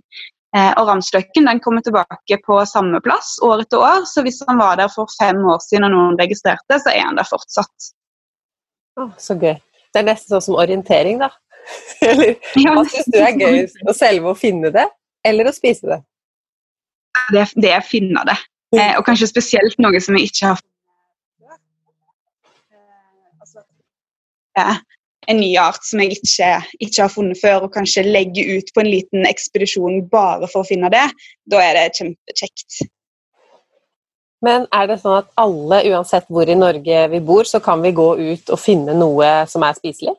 Og 0.56 0.86
Ramsløkken 0.88 1.50
den 1.50 1.58
kommer 1.60 1.84
tilbake 1.84 2.38
på 2.46 2.62
samme 2.64 3.02
plass 3.04 3.34
år 3.44 3.66
etter 3.66 3.82
år, 3.84 4.06
så 4.08 4.22
hvis 4.24 4.38
han 4.48 4.62
var 4.62 4.78
der 4.80 4.88
for 4.94 5.12
fem 5.20 5.42
år 5.52 5.60
siden 5.60 5.90
og 5.90 5.92
noen 5.92 6.16
registrerte, 6.16 6.78
så 6.80 6.94
er 6.94 7.10
han 7.10 7.20
der 7.20 7.28
fortsatt. 7.28 7.90
Oh, 8.96 9.10
så 9.20 9.36
gøy. 9.36 9.58
Det 9.92 10.00
er 10.00 10.08
nesten 10.08 10.32
sånn 10.32 10.46
som 10.46 10.58
orientering, 10.60 11.20
da. 11.20 11.28
Eller 12.06 12.36
hva 12.76 12.84
syns 12.90 13.10
du 13.12 13.20
er 13.22 13.40
gøyest? 13.40 13.80
Å 13.88 13.96
selve 13.96 14.32
å 14.32 14.38
finne 14.38 14.70
det, 14.74 14.86
eller 15.26 15.50
å 15.50 15.54
spise 15.56 15.90
det? 15.90 16.02
Det, 17.34 17.46
det 17.58 17.72
er 17.72 17.82
å 17.82 17.88
finne 17.88 18.22
det. 18.28 18.36
Eh, 18.76 18.94
og 19.00 19.06
kanskje 19.08 19.32
spesielt 19.32 19.80
noe 19.82 20.02
som 20.04 20.18
jeg 20.20 20.30
ikke 20.30 20.52
har 20.52 20.62
en 25.28 25.40
ny 25.40 25.52
art 25.60 25.84
som 25.86 26.02
jeg 26.04 26.16
ikke, 26.20 26.50
ikke, 26.80 27.02
har 27.02 27.12
funnet 27.12 27.40
før, 27.42 27.66
og 27.66 27.74
kanskje 27.74 28.06
legge 28.06 28.46
ut 28.58 28.70
på 28.74 28.84
en 28.84 28.92
liten 28.92 29.26
ekspedisjon 29.28 30.04
bare 30.12 30.50
for 30.52 30.64
å 30.64 30.68
finne 30.68 30.92
det, 30.94 31.06
da 31.50 31.62
er 31.64 31.80
det 31.80 31.88
kjempekjekt. 31.98 32.86
Men 34.46 34.68
er 34.76 34.90
det 34.92 35.00
sånn 35.02 35.24
at 35.24 35.32
alle, 35.42 35.82
uansett 35.90 36.28
hvor 36.30 36.50
i 36.50 36.58
Norge 36.58 37.08
vi 37.10 37.22
bor, 37.26 37.48
så 37.50 37.62
kan 37.64 37.82
vi 37.82 37.96
gå 37.96 38.10
ut 38.20 38.54
og 38.54 38.62
finne 38.62 38.94
noe 38.98 39.32
som 39.50 39.66
er 39.66 39.78
spiselig? 39.78 40.14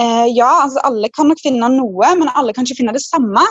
Eh, 0.00 0.28
ja, 0.32 0.48
altså 0.64 0.80
alle 0.88 1.10
kan 1.12 1.28
nok 1.28 1.42
finne 1.42 1.68
noe, 1.74 2.14
men 2.18 2.30
alle 2.32 2.54
kan 2.56 2.64
ikke 2.68 2.80
finne 2.80 2.94
det 2.96 3.04
samme. 3.04 3.44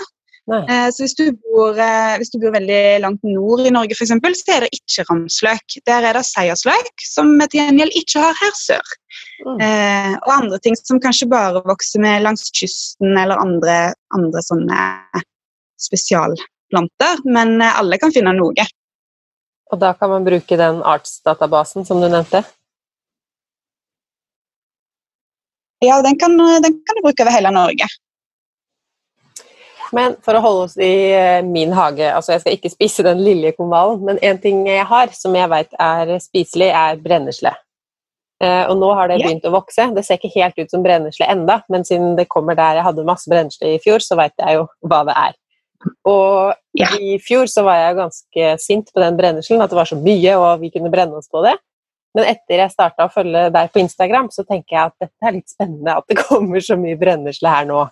Eh, 0.51 0.87
så 0.91 1.03
hvis 1.03 1.13
du, 1.15 1.25
bor, 1.37 1.77
eh, 1.79 2.15
hvis 2.19 2.31
du, 2.33 2.39
bor, 2.41 2.51
veldig 2.55 2.81
langt 3.03 3.21
nord 3.23 3.61
i 3.63 3.73
Norge, 3.73 3.95
for 3.95 4.07
eksempel, 4.07 4.33
så 4.35 4.55
er 4.55 4.65
det 4.65 4.71
ikke 4.75 5.05
ramsløk. 5.07 5.77
Der 5.87 6.07
er 6.07 6.17
det 6.17 6.25
seiersløk, 6.27 7.05
som 7.05 7.31
vi 7.39 7.47
til 7.51 7.61
gjengjeld 7.61 7.95
ikke 8.01 8.23
har 8.25 8.39
her 8.41 8.55
sør. 8.57 8.95
Mm. 9.45 9.61
Eh, 9.67 10.15
og 10.17 10.33
andre 10.35 10.59
ting 10.63 10.77
som 10.79 11.01
kanskje 11.03 11.29
bare 11.31 11.61
vokser 11.67 12.03
med 12.03 12.25
langs 12.25 12.49
kysten, 12.57 13.13
eller 13.13 13.41
andre, 13.41 13.77
andre 14.17 14.43
sånne 14.45 14.81
spesialplanter. 15.81 17.23
Men 17.29 17.59
eh, 17.61 17.79
alle 17.79 18.01
kan 18.01 18.13
finne 18.13 18.33
noe. 18.37 18.67
Og 19.71 19.79
da 19.79 19.93
kan 19.95 20.11
man 20.11 20.25
bruke 20.27 20.57
den 20.59 20.81
artsdatabasen 20.83 21.87
som 21.87 22.01
du 22.03 22.09
nevnte? 22.09 22.43
Ja, 25.81 26.01
den 26.05 26.17
kan, 26.21 26.37
den 26.37 26.77
kan 26.85 26.97
du 26.97 27.03
bruke 27.03 27.25
over 27.25 27.33
hele 27.33 27.51
Norge. 27.53 27.87
Men 29.91 30.15
for 30.23 30.37
å 30.37 30.43
holde 30.43 30.67
oss 30.69 30.77
i 30.79 30.91
eh, 31.11 31.41
min 31.43 31.73
hage, 31.75 32.05
altså 32.15 32.35
jeg 32.35 32.43
skal 32.43 32.55
ikke 32.55 32.71
spise 32.71 33.03
den 33.03 33.19
lille 33.19 33.41
liljekonvallen, 33.41 34.05
men 34.07 34.21
en 34.23 34.39
ting 34.39 34.63
jeg 34.69 34.85
har 34.87 35.11
som 35.17 35.35
jeg 35.35 35.51
vet 35.51 35.75
er 35.83 36.13
spiselig, 36.23 36.69
er 36.71 37.01
brennesle. 37.03 37.51
Eh, 38.41 38.63
og 38.71 38.77
nå 38.79 38.91
har 38.97 39.11
det 39.11 39.19
begynt 39.21 39.45
å 39.45 39.53
vokse. 39.53 39.89
Det 39.95 40.05
ser 40.07 40.17
ikke 40.17 40.31
helt 40.37 40.57
ut 40.61 40.71
som 40.71 40.85
brennesle 40.85 41.27
enda, 41.29 41.59
men 41.69 41.83
siden 41.87 42.15
det 42.17 42.29
kommer 42.31 42.57
der 42.57 42.79
jeg 42.79 42.87
hadde 42.87 43.07
masse 43.07 43.29
brennesle 43.29 43.75
i 43.75 43.81
fjor, 43.83 44.01
så 44.05 44.17
vet 44.19 44.33
jeg 44.39 44.61
jo 44.61 44.67
hva 44.87 45.03
det 45.09 45.17
er. 45.25 45.37
Og 46.07 46.87
i 47.01 47.17
fjor 47.21 47.49
så 47.49 47.65
var 47.65 47.81
jeg 47.81 47.99
ganske 47.99 48.53
sint 48.61 48.93
på 48.93 49.03
den 49.03 49.17
brenneslen, 49.19 49.61
at 49.61 49.73
det 49.73 49.81
var 49.81 49.89
så 49.89 49.97
mye 49.99 50.37
og 50.39 50.63
vi 50.63 50.71
kunne 50.73 50.93
brenne 50.93 51.19
oss 51.19 51.29
på 51.31 51.43
det. 51.45 51.57
Men 52.17 52.27
etter 52.33 52.63
jeg 52.63 52.73
starta 52.73 53.07
å 53.07 53.13
følge 53.13 53.45
deg 53.55 53.71
på 53.71 53.81
Instagram, 53.83 54.31
så 54.33 54.43
tenker 54.47 54.75
jeg 54.75 54.91
at 54.91 55.05
dette 55.05 55.29
er 55.29 55.37
litt 55.37 55.51
spennende 55.51 55.97
at 56.01 56.07
det 56.11 56.19
kommer 56.27 56.63
så 56.63 56.79
mye 56.79 56.99
brennesle 56.99 57.53
her 57.53 57.69
nå. 57.69 57.85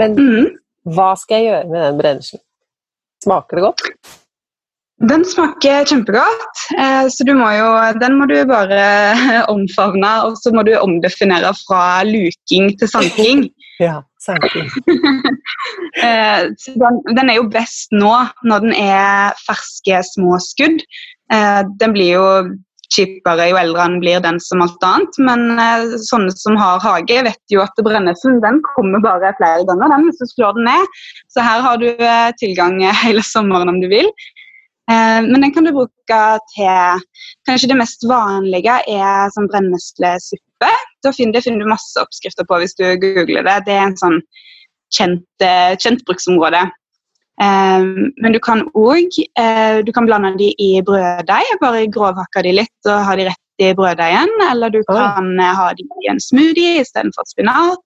Men 0.00 0.16
mm. 0.16 0.50
hva 0.96 1.12
skal 1.20 1.38
jeg 1.38 1.50
gjøre 1.50 1.70
med 1.70 1.86
den 1.86 2.00
brenneslen? 2.00 2.44
Smaker 3.22 3.58
det 3.58 3.68
godt? 3.68 3.86
Den 5.02 5.24
smaker 5.26 5.86
kjempegodt, 5.90 6.60
eh, 6.78 7.08
så 7.10 7.24
må 7.34 7.48
jo, 7.56 7.70
den 7.98 8.20
må 8.20 8.26
du 8.30 8.36
bare 8.46 8.82
omfavne. 9.52 10.12
Og 10.28 10.36
så 10.38 10.52
må 10.54 10.62
du 10.66 10.76
omdefinere 10.78 11.50
fra 11.64 12.04
luking 12.06 12.70
til 12.78 12.90
sanking. 12.90 13.48
ja, 13.82 13.98
sanking. 14.22 14.70
Eh, 16.02 16.46
den, 16.54 17.00
den, 17.18 17.30
er 17.30 17.40
jo 17.40 17.48
best 17.50 17.90
nå, 17.94 18.12
når 18.46 18.62
den 18.68 18.76
er 18.78 19.34
ferske, 19.42 20.04
små 20.12 20.38
skudd. 20.42 20.84
Eh, 21.34 21.62
den 21.82 21.96
blir 21.96 22.14
jo 22.14 22.28
kjipere 22.92 23.48
jo 23.50 23.58
eldre 23.60 23.86
han 23.86 23.98
blir 24.02 24.20
den 24.24 24.38
som 24.42 24.62
alt 24.64 24.84
annet. 24.86 25.18
Men 25.28 25.58
eh, 25.60 25.96
sånne 26.04 26.34
som 26.36 26.58
har 26.60 26.82
hage, 26.84 27.22
vet 27.28 27.54
jo 27.54 27.62
at 27.64 27.82
brennesen 27.84 28.40
den 28.44 28.60
kommer 28.74 29.02
bare 29.04 29.34
flere 29.40 29.66
ganger 29.68 29.94
den, 29.94 30.06
hvis 30.08 30.22
du 30.22 30.30
slår 30.34 30.58
den 30.58 30.68
ned. 30.70 31.02
Så 31.32 31.44
her 31.44 31.64
har 31.64 31.82
du 31.82 31.88
eh, 31.92 32.30
tilgang 32.40 32.80
hele 33.04 33.24
sommeren 33.26 33.72
om 33.72 33.80
du 33.82 33.88
vil. 33.92 34.08
Eh, 34.90 35.20
men 35.28 35.40
den 35.40 35.54
kan 35.54 35.68
du 35.68 35.74
bruke 35.74 36.22
til 36.54 37.02
Kanskje 37.46 37.72
det 37.72 37.78
mest 37.78 38.04
vanlige 38.06 38.76
er 38.90 39.30
sånn 39.34 39.48
brenneslesuppe. 39.50 40.68
Da 41.02 41.10
finner, 41.10 41.34
det 41.34 41.42
finner 41.46 41.64
du 41.64 41.72
masse 41.72 41.98
oppskrifter 41.98 42.46
på 42.46 42.60
hvis 42.62 42.76
du 42.78 42.84
googler 43.02 43.42
det. 43.48 43.56
Det 43.66 43.74
er 43.74 43.88
en 43.88 43.98
sånn 43.98 44.20
kjent, 44.94 45.26
eh, 45.42 45.74
kjent 45.82 46.04
bruksområde. 46.06 46.62
Um, 47.42 48.12
men 48.22 48.34
du 48.34 48.38
kan 48.42 48.60
òg 48.78 49.16
du 49.82 49.90
kan 49.94 50.06
blande 50.06 50.36
de 50.38 50.52
i 50.62 50.76
brøddeig. 50.86 51.56
Bare 51.62 51.86
grovhakke 51.90 52.44
de 52.46 52.52
litt 52.60 52.90
og 52.90 53.06
ha 53.08 53.16
de 53.18 53.26
rett 53.30 53.62
i 53.62 53.72
brøddeigen, 53.78 54.30
eller 54.50 54.72
du 54.72 54.80
kan 54.88 55.32
oh. 55.38 55.48
ha 55.58 55.70
de 55.76 55.86
i 56.04 56.10
en 56.10 56.20
smoothie 56.22 56.80
istedenfor 56.82 57.26
spinat. 57.30 57.82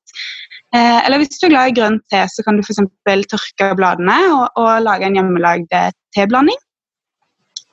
Uh, 0.74 1.00
eller 1.06 1.22
hvis 1.22 1.38
du 1.40 1.46
er 1.46 1.54
glad 1.54 1.70
i 1.70 1.76
grønn 1.78 1.98
te, 2.12 2.24
så 2.28 2.44
kan 2.44 2.58
du 2.58 2.64
f.eks. 2.64 2.82
tørke 3.32 3.70
bladene 3.78 4.18
og, 4.34 4.44
og 4.60 4.84
lage 4.84 5.08
en 5.08 5.16
hjemmelagd 5.18 5.72
teblanding. 6.16 6.60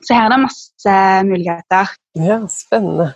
Så 0.04 0.16
her 0.16 0.26
er 0.26 0.34
det 0.34 0.42
masse 0.44 0.96
muligheter. 1.28 1.92
Ja, 2.20 2.40
spennende. 2.52 3.14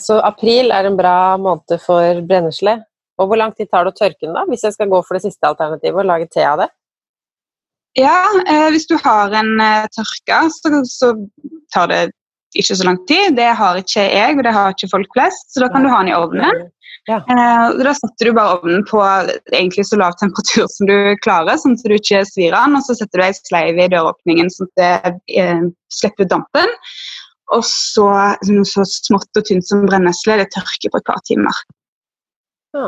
så 0.00 0.20
april 0.24 0.70
er 0.72 0.86
en 0.86 0.96
bra 0.96 1.36
måned 1.42 1.82
for 1.82 2.22
brennesle. 2.26 2.78
Og 3.20 3.28
hvor 3.28 3.36
lang 3.36 3.52
tid 3.52 3.68
tar 3.68 3.84
det 3.84 3.92
å 3.92 3.98
tørke 3.98 4.24
den, 4.24 4.36
da, 4.36 4.46
hvis 4.48 4.62
jeg 4.64 4.76
skal 4.76 4.88
gå 4.88 5.02
for 5.04 5.18
det 5.18 5.26
siste 5.26 5.48
alternativet 5.48 6.00
og 6.00 6.08
lage 6.08 6.30
te 6.32 6.44
av 6.46 6.62
det? 6.62 6.70
Ja, 7.98 8.22
eh, 8.46 8.68
hvis 8.70 8.86
du 8.86 8.96
har 9.02 9.34
en 9.34 9.56
eh, 9.60 9.86
tørke, 9.96 10.42
så, 10.54 10.82
så, 10.86 11.14
tar 11.74 11.90
det 11.90 12.00
ikke 12.58 12.76
så 12.76 12.86
lang 12.86 12.98
tid. 13.06 13.34
Det 13.38 13.48
har 13.58 13.78
ikke 13.78 14.04
jeg, 14.04 14.36
og 14.36 14.44
det 14.46 14.52
har 14.54 14.74
ikke 14.74 14.90
folk 14.92 15.16
flest, 15.16 15.48
så 15.52 15.64
da 15.64 15.70
kan 15.72 15.86
du 15.86 15.90
ha 15.90 16.02
den 16.02 16.12
i 16.12 16.18
ovnen. 16.18 16.62
Ja. 17.08 17.18
Eh, 17.18 17.78
da 17.80 17.94
setter 17.96 18.28
du 18.28 18.34
bare 18.36 18.58
ovnen 18.58 18.84
på 18.86 19.00
egentlig 19.54 19.86
så 19.88 19.98
lav 19.98 20.14
temperatur 20.20 20.68
som 20.70 20.90
du 20.90 20.96
klarer, 21.24 21.58
sånn 21.58 21.78
at 21.78 21.86
du 21.86 21.96
ikke 21.96 22.22
svir 22.28 22.54
den, 22.54 22.76
og 22.78 22.84
så 22.86 22.98
setter 22.98 23.22
du 23.22 23.26
ei 23.26 23.38
sleiv 23.38 23.80
i 23.80 23.88
døråpningen 23.90 24.52
sånn 24.54 24.70
at 24.70 24.82
det 24.82 25.40
eh, 25.42 25.64
slipper 25.94 26.28
ut 26.28 26.34
dampen. 26.34 26.76
Og 27.50 27.64
så 27.66 28.06
noe 28.46 28.68
så 28.68 28.84
smått 28.86 29.40
og 29.40 29.46
tynt 29.48 29.66
som 29.66 29.82
brennesle, 29.88 30.38
det 30.38 30.52
tørker 30.54 30.92
på 30.92 31.00
et 31.00 31.08
par 31.08 31.18
timer. 31.26 31.64
Ja. 32.76 32.86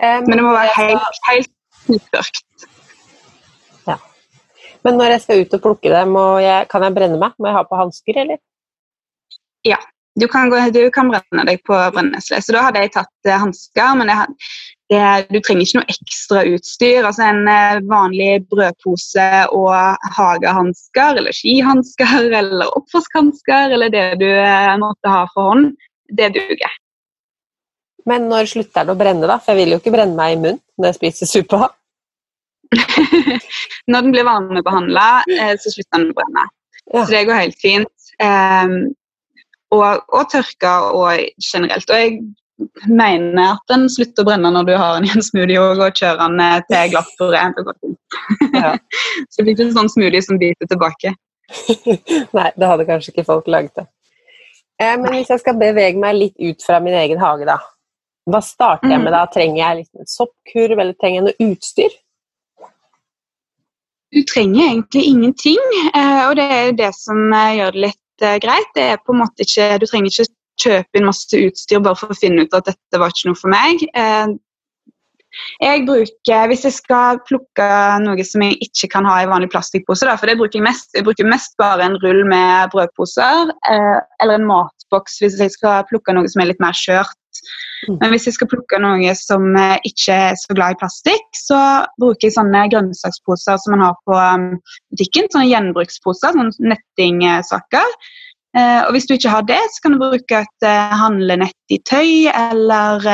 Um, 0.00 0.24
Men 0.28 0.38
det 0.38 0.44
må 0.44 0.54
være 0.56 0.72
helt, 0.78 1.20
helt 1.28 1.52
nytørkt. 1.92 2.70
Men 4.86 5.00
når 5.00 5.16
jeg 5.16 5.24
skal 5.24 5.42
ut 5.42 5.58
og 5.58 5.64
plukke 5.64 5.90
det, 5.90 6.04
jeg, 6.44 6.70
kan 6.70 6.86
jeg 6.86 6.94
brenne 6.94 7.18
meg? 7.18 7.34
Må 7.40 7.50
jeg 7.50 7.58
ha 7.58 7.66
på 7.66 7.78
hansker, 7.80 8.22
eller? 8.22 8.38
Ja, 9.66 9.80
du 10.20 10.28
kan, 10.28 10.50
gå, 10.50 10.60
du 10.70 10.86
kan, 10.94 11.10
brenne 11.12 11.44
deg 11.48 11.60
på 11.66 11.76
brennesle. 11.92 12.38
Så 12.40 12.54
da 12.54 12.62
hadde 12.68 12.84
jeg 12.84 12.94
tatt 12.94 13.28
eh, 13.28 13.36
hansker, 13.36 13.98
men 13.98 14.12
jeg, 14.12 14.36
det, 14.92 15.02
du 15.28 15.40
trenger 15.42 15.66
ikke 15.66 15.80
noe 15.80 15.96
ekstra 15.96 16.44
utstyr. 16.54 17.02
Altså 17.02 17.26
En 17.26 17.50
eh, 17.50 17.82
vanlig 17.90 18.30
brødpose 18.52 19.28
og 19.58 20.08
hagehansker 20.16 21.20
eller 21.20 21.36
skihansker 21.36 22.30
eller 22.40 22.72
oppvaskhansker 22.78 23.76
eller 23.76 23.92
det 23.92 24.06
du 24.22 24.28
eh, 24.30 24.72
måtte 24.80 25.12
ha 25.12 25.26
for 25.34 25.52
hånd, 25.52 25.72
det 26.14 26.32
duger. 26.38 26.78
Men 28.06 28.30
når 28.30 28.48
slutter 28.48 28.86
det 28.86 28.94
å 28.94 28.98
brenne, 28.98 29.26
da? 29.26 29.40
For 29.42 29.52
jeg 29.52 29.64
vil 29.64 29.74
jo 29.74 29.82
ikke 29.82 29.96
brenne 29.98 30.16
meg 30.16 30.36
i 30.36 30.40
munnen 30.40 30.62
når 30.78 30.92
jeg 30.92 31.00
spiser 31.00 31.32
suppa. 31.32 31.74
når 33.90 34.06
den 34.06 34.14
blir 34.14 34.26
varmebehandla, 34.28 35.08
eh, 35.36 35.54
så 35.60 35.72
slutter 35.72 36.00
den 36.00 36.12
å 36.12 36.16
brenne. 36.18 36.46
Ja. 36.92 37.02
Så 37.02 37.10
det 37.12 37.26
går 37.28 37.40
helt 37.42 37.60
fint. 37.60 37.92
Um, 38.22 38.76
og, 39.74 40.02
og 40.14 40.28
tørka 40.32 40.74
og 40.94 41.24
generelt. 41.42 41.90
Og 41.90 42.00
jeg 42.00 42.20
mener 42.88 43.56
at 43.56 43.72
den 43.72 43.86
slutter 43.92 44.24
å 44.24 44.30
brenne 44.30 44.52
når 44.54 44.68
du 44.68 44.74
har 44.78 44.96
den 44.96 45.08
i 45.08 45.12
en 45.16 45.24
smoothie 45.24 45.60
og 45.60 45.82
kjører 45.82 46.22
den 46.22 46.42
eh, 46.44 46.62
til 46.70 46.94
glatt 46.94 47.24
og 47.26 47.34
rent. 47.34 47.60
og 47.60 47.70
godt. 47.70 47.96
Ja. 48.54 48.72
så 49.30 49.40
det 49.40 49.44
blir 49.44 49.54
ikke 49.56 49.68
en 49.68 49.76
sånn 49.80 49.92
smoothie 49.92 50.24
som 50.24 50.40
biter 50.40 50.70
tilbake. 50.70 51.14
Nei, 52.36 52.48
det 52.56 52.70
hadde 52.70 52.88
kanskje 52.88 53.12
ikke 53.12 53.26
folk 53.28 53.50
laget 53.52 53.74
det. 53.82 53.86
Eh, 54.82 54.96
men 55.00 55.18
hvis 55.18 55.32
jeg 55.32 55.42
skal 55.42 55.58
bevege 55.60 56.00
meg 56.00 56.18
litt 56.18 56.36
ut 56.40 56.64
fra 56.64 56.80
min 56.84 56.96
egen 56.96 57.20
hage, 57.22 57.48
da. 57.48 57.58
Hva 58.26 58.40
starter 58.42 58.90
jeg 58.90 58.98
med 58.98 59.12
mm. 59.12 59.14
da? 59.14 59.26
Trenger 59.30 59.60
jeg 59.60 59.84
en 59.86 60.10
soppkurv, 60.10 60.80
eller 60.80 60.96
trenger 60.98 61.20
jeg 61.20 61.26
noe 61.28 61.50
utstyr? 61.52 61.94
Du 64.16 64.22
trenger 64.24 64.64
egentlig 64.64 65.04
ingenting, 65.04 65.60
eh, 65.94 66.22
og 66.28 66.38
det 66.38 66.44
er 66.48 66.62
jo 66.70 66.76
det 66.78 66.88
som 66.96 67.18
eh, 67.36 67.58
gjør 67.58 67.74
det 67.74 67.82
litt 67.82 68.24
eh, 68.24 68.38
greit. 68.40 68.70
Det 68.72 68.86
er 68.94 69.02
på 69.04 69.12
en 69.12 69.20
måte 69.20 69.44
ikke, 69.44 69.66
Du 69.82 69.84
trenger 69.90 70.08
ikke 70.08 70.32
kjøpe 70.62 70.96
inn 70.96 71.04
masse 71.04 71.40
utstyr 71.44 71.82
bare 71.84 72.00
for 72.00 72.14
å 72.14 72.16
finne 72.16 72.46
ut 72.46 72.56
at 72.56 72.70
dette 72.70 73.00
var 73.02 73.12
ikke 73.12 73.28
noe 73.28 73.36
for 73.36 73.52
meg. 73.52 73.84
Jeg 75.60 75.82
bruker, 75.84 76.46
Hvis 76.48 76.64
jeg 76.64 76.72
skal 76.78 77.18
plukke 77.28 77.66
noe 78.06 78.24
som 78.24 78.40
jeg 78.46 78.56
ikke 78.64 78.88
kan 78.94 79.04
ha 79.04 79.18
i 79.20 79.28
vanlig 79.28 79.50
plastikkpose, 79.52 80.08
for 80.08 80.30
det 80.32 80.38
bruker 80.40 80.62
jeg 80.62 80.64
mest, 80.64 80.88
jeg 80.96 81.04
bruker 81.04 81.28
mest 81.28 81.52
bare 81.60 81.84
en 81.84 81.98
rull 82.00 82.22
med 82.24 82.72
brødposer 82.72 83.52
eller 83.68 84.38
en 84.38 84.48
matboks 84.48 85.20
hvis 85.20 85.36
jeg 85.44 85.52
skal 85.58 85.84
plukke 85.92 86.16
noe 86.16 86.32
som 86.32 86.40
er 86.40 86.54
litt 86.54 86.64
mer 86.64 86.72
skjørt. 86.72 87.20
Mm. 87.84 87.96
Men 88.00 88.12
hvis 88.12 88.26
jeg 88.28 88.36
skal 88.36 88.50
plukke 88.50 88.80
noe 88.82 89.14
som 89.18 89.48
eh, 89.58 89.78
ikke 89.88 90.18
er 90.30 90.38
så 90.40 90.56
glad 90.56 90.74
i 90.74 90.78
plastikk, 90.80 91.26
så 91.36 91.58
bruker 92.00 92.28
jeg 92.28 92.36
sånne 92.36 92.66
grønnsaksposer 92.72 93.60
som 93.62 93.76
man 93.76 93.84
har 93.86 93.96
på 94.08 94.16
um, 94.16 94.46
butikken. 94.94 95.28
Sånne 95.32 95.50
gjenbruksposer, 95.50 96.36
sånne 96.36 96.74
nettingsaker. 96.74 97.98
Eh, 98.56 98.80
og 98.86 98.94
hvis 98.96 99.08
du 99.08 99.16
ikke 99.16 99.34
har 99.34 99.44
det, 99.48 99.60
så 99.74 99.84
kan 99.84 99.96
du 99.96 100.02
bruke 100.02 100.42
et 100.42 100.68
eh, 100.68 100.94
handlenett 101.02 101.76
i 101.76 101.80
tøy, 101.84 102.30
eller 102.32 103.10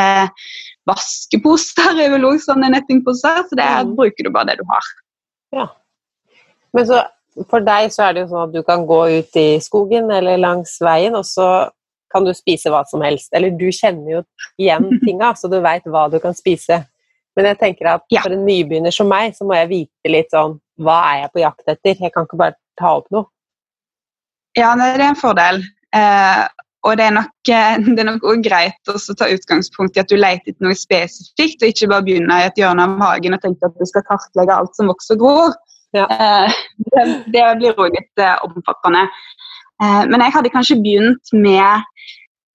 vaskeposer 0.88 1.98
er 2.04 2.14
vel 2.14 2.28
også 2.30 2.52
sånne 2.52 2.70
nettingposer. 2.76 3.42
Så 3.48 3.58
det 3.58 3.66
er, 3.66 3.90
bruker 3.98 4.28
du 4.28 4.32
bare 4.34 4.52
det 4.52 4.60
du 4.62 4.66
har. 4.70 4.92
Ja. 5.58 5.66
Men 6.72 6.88
så 6.88 7.02
for 7.48 7.64
deg 7.64 7.92
så 7.92 8.06
er 8.06 8.14
det 8.14 8.24
jo 8.24 8.32
sånn 8.32 8.50
at 8.50 8.56
du 8.56 8.64
kan 8.66 8.84
gå 8.88 8.98
ut 9.18 9.38
i 9.40 9.48
skogen 9.64 10.10
eller 10.12 10.40
langs 10.40 10.76
veien, 10.84 11.16
og 11.16 11.24
så 11.26 11.48
kan 12.12 12.26
du 12.26 12.32
spise 12.36 12.72
hva 12.72 12.82
som 12.88 13.02
helst. 13.04 13.32
Eller 13.36 13.54
du 13.56 13.68
kjenner 13.72 14.18
jo 14.18 14.22
igjen 14.60 14.88
tinga, 15.04 15.32
så 15.38 15.50
du 15.52 15.58
veit 15.64 15.86
hva 15.88 16.08
du 16.12 16.18
kan 16.22 16.36
spise. 16.36 16.82
Men 17.36 17.48
jeg 17.48 17.60
tenker 17.62 17.94
at 17.94 18.04
for 18.12 18.34
en 18.34 18.44
nybegynner 18.44 18.92
som 18.94 19.08
meg, 19.08 19.36
så 19.36 19.46
må 19.48 19.56
jeg 19.56 19.70
vite 19.70 20.10
litt 20.12 20.34
sånn 20.34 20.58
Hva 20.82 20.98
er 21.12 21.22
jeg 21.22 21.32
på 21.32 21.40
jakt 21.40 21.70
etter? 21.70 21.96
Jeg 21.96 22.12
kan 22.12 22.26
ikke 22.28 22.40
bare 22.40 22.58
ta 22.80 22.96
opp 22.98 23.08
noe. 23.14 23.28
Ja, 24.58 24.74
det 24.76 24.90
er 24.98 25.06
en 25.06 25.16
fordel. 25.16 25.62
Eh, 25.96 26.42
og 26.82 26.96
det 26.98 27.06
er 27.06 27.14
nok, 27.14 27.32
det 27.48 28.00
er 28.02 28.08
nok 28.08 28.24
også 28.26 28.44
greit 28.44 28.90
å 28.90 28.96
ta 29.18 29.28
utgangspunkt 29.32 29.96
i 29.96 30.02
at 30.02 30.10
du 30.12 30.18
leter 30.18 30.52
etter 30.52 30.66
noe 30.66 30.76
spesifikt, 30.76 31.62
og 31.62 31.72
ikke 31.72 31.90
bare 31.92 32.06
begynne 32.08 32.40
i 32.40 32.48
et 32.48 32.58
hjørne 32.60 32.84
av 32.84 32.96
magen 33.00 33.36
og 33.36 33.44
tenke 33.44 33.68
at 33.68 33.78
du 33.78 33.88
skal 33.88 34.04
kartlegge 34.08 34.56
alt 34.56 34.76
som 34.76 34.90
vokser 34.92 35.16
og 35.16 35.24
gror. 35.24 35.56
Ja. 35.96 36.08
Eh, 36.08 36.60
det, 36.88 37.06
det, 37.34 37.46
blir 37.60 37.72
også 37.74 37.92
litt 37.92 38.24
eh, 38.24 38.36
omfattende. 38.48 39.06
Eh, 39.82 40.02
men 40.08 40.24
jeg 40.24 40.34
hadde 40.36 40.52
kanskje 40.52 40.80
begynt 40.82 41.34
med 41.36 41.88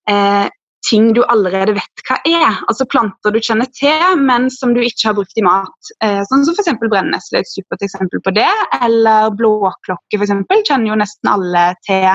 eh, 0.09 0.47
ting 0.89 1.13
du 1.13 1.23
allerede 1.25 1.73
vet 1.75 2.03
hva 2.07 2.17
er. 2.27 2.59
Altså 2.69 2.87
planter 2.89 3.33
du 3.33 3.39
kjenner 3.43 3.67
til, 3.75 4.21
men 4.21 4.47
som 4.53 4.73
du 4.75 4.81
ikke 4.83 5.09
har 5.09 5.17
brukt 5.17 5.39
i 5.39 5.43
mat. 5.45 5.91
Eh, 6.03 6.21
sånn 6.29 6.45
som 6.47 6.55
f.eks. 6.55 6.77
brennesle 6.83 7.39
er 7.39 7.45
et 7.45 7.51
supert 7.51 7.83
eksempel 7.85 8.21
på 8.23 8.33
det. 8.37 8.49
Eller 8.79 9.31
blåklokke 9.37 10.19
f.eks. 10.19 10.35
kjenner 10.69 10.91
jo 10.91 10.99
nesten 11.01 11.31
alle 11.31 11.65
til, 11.87 12.07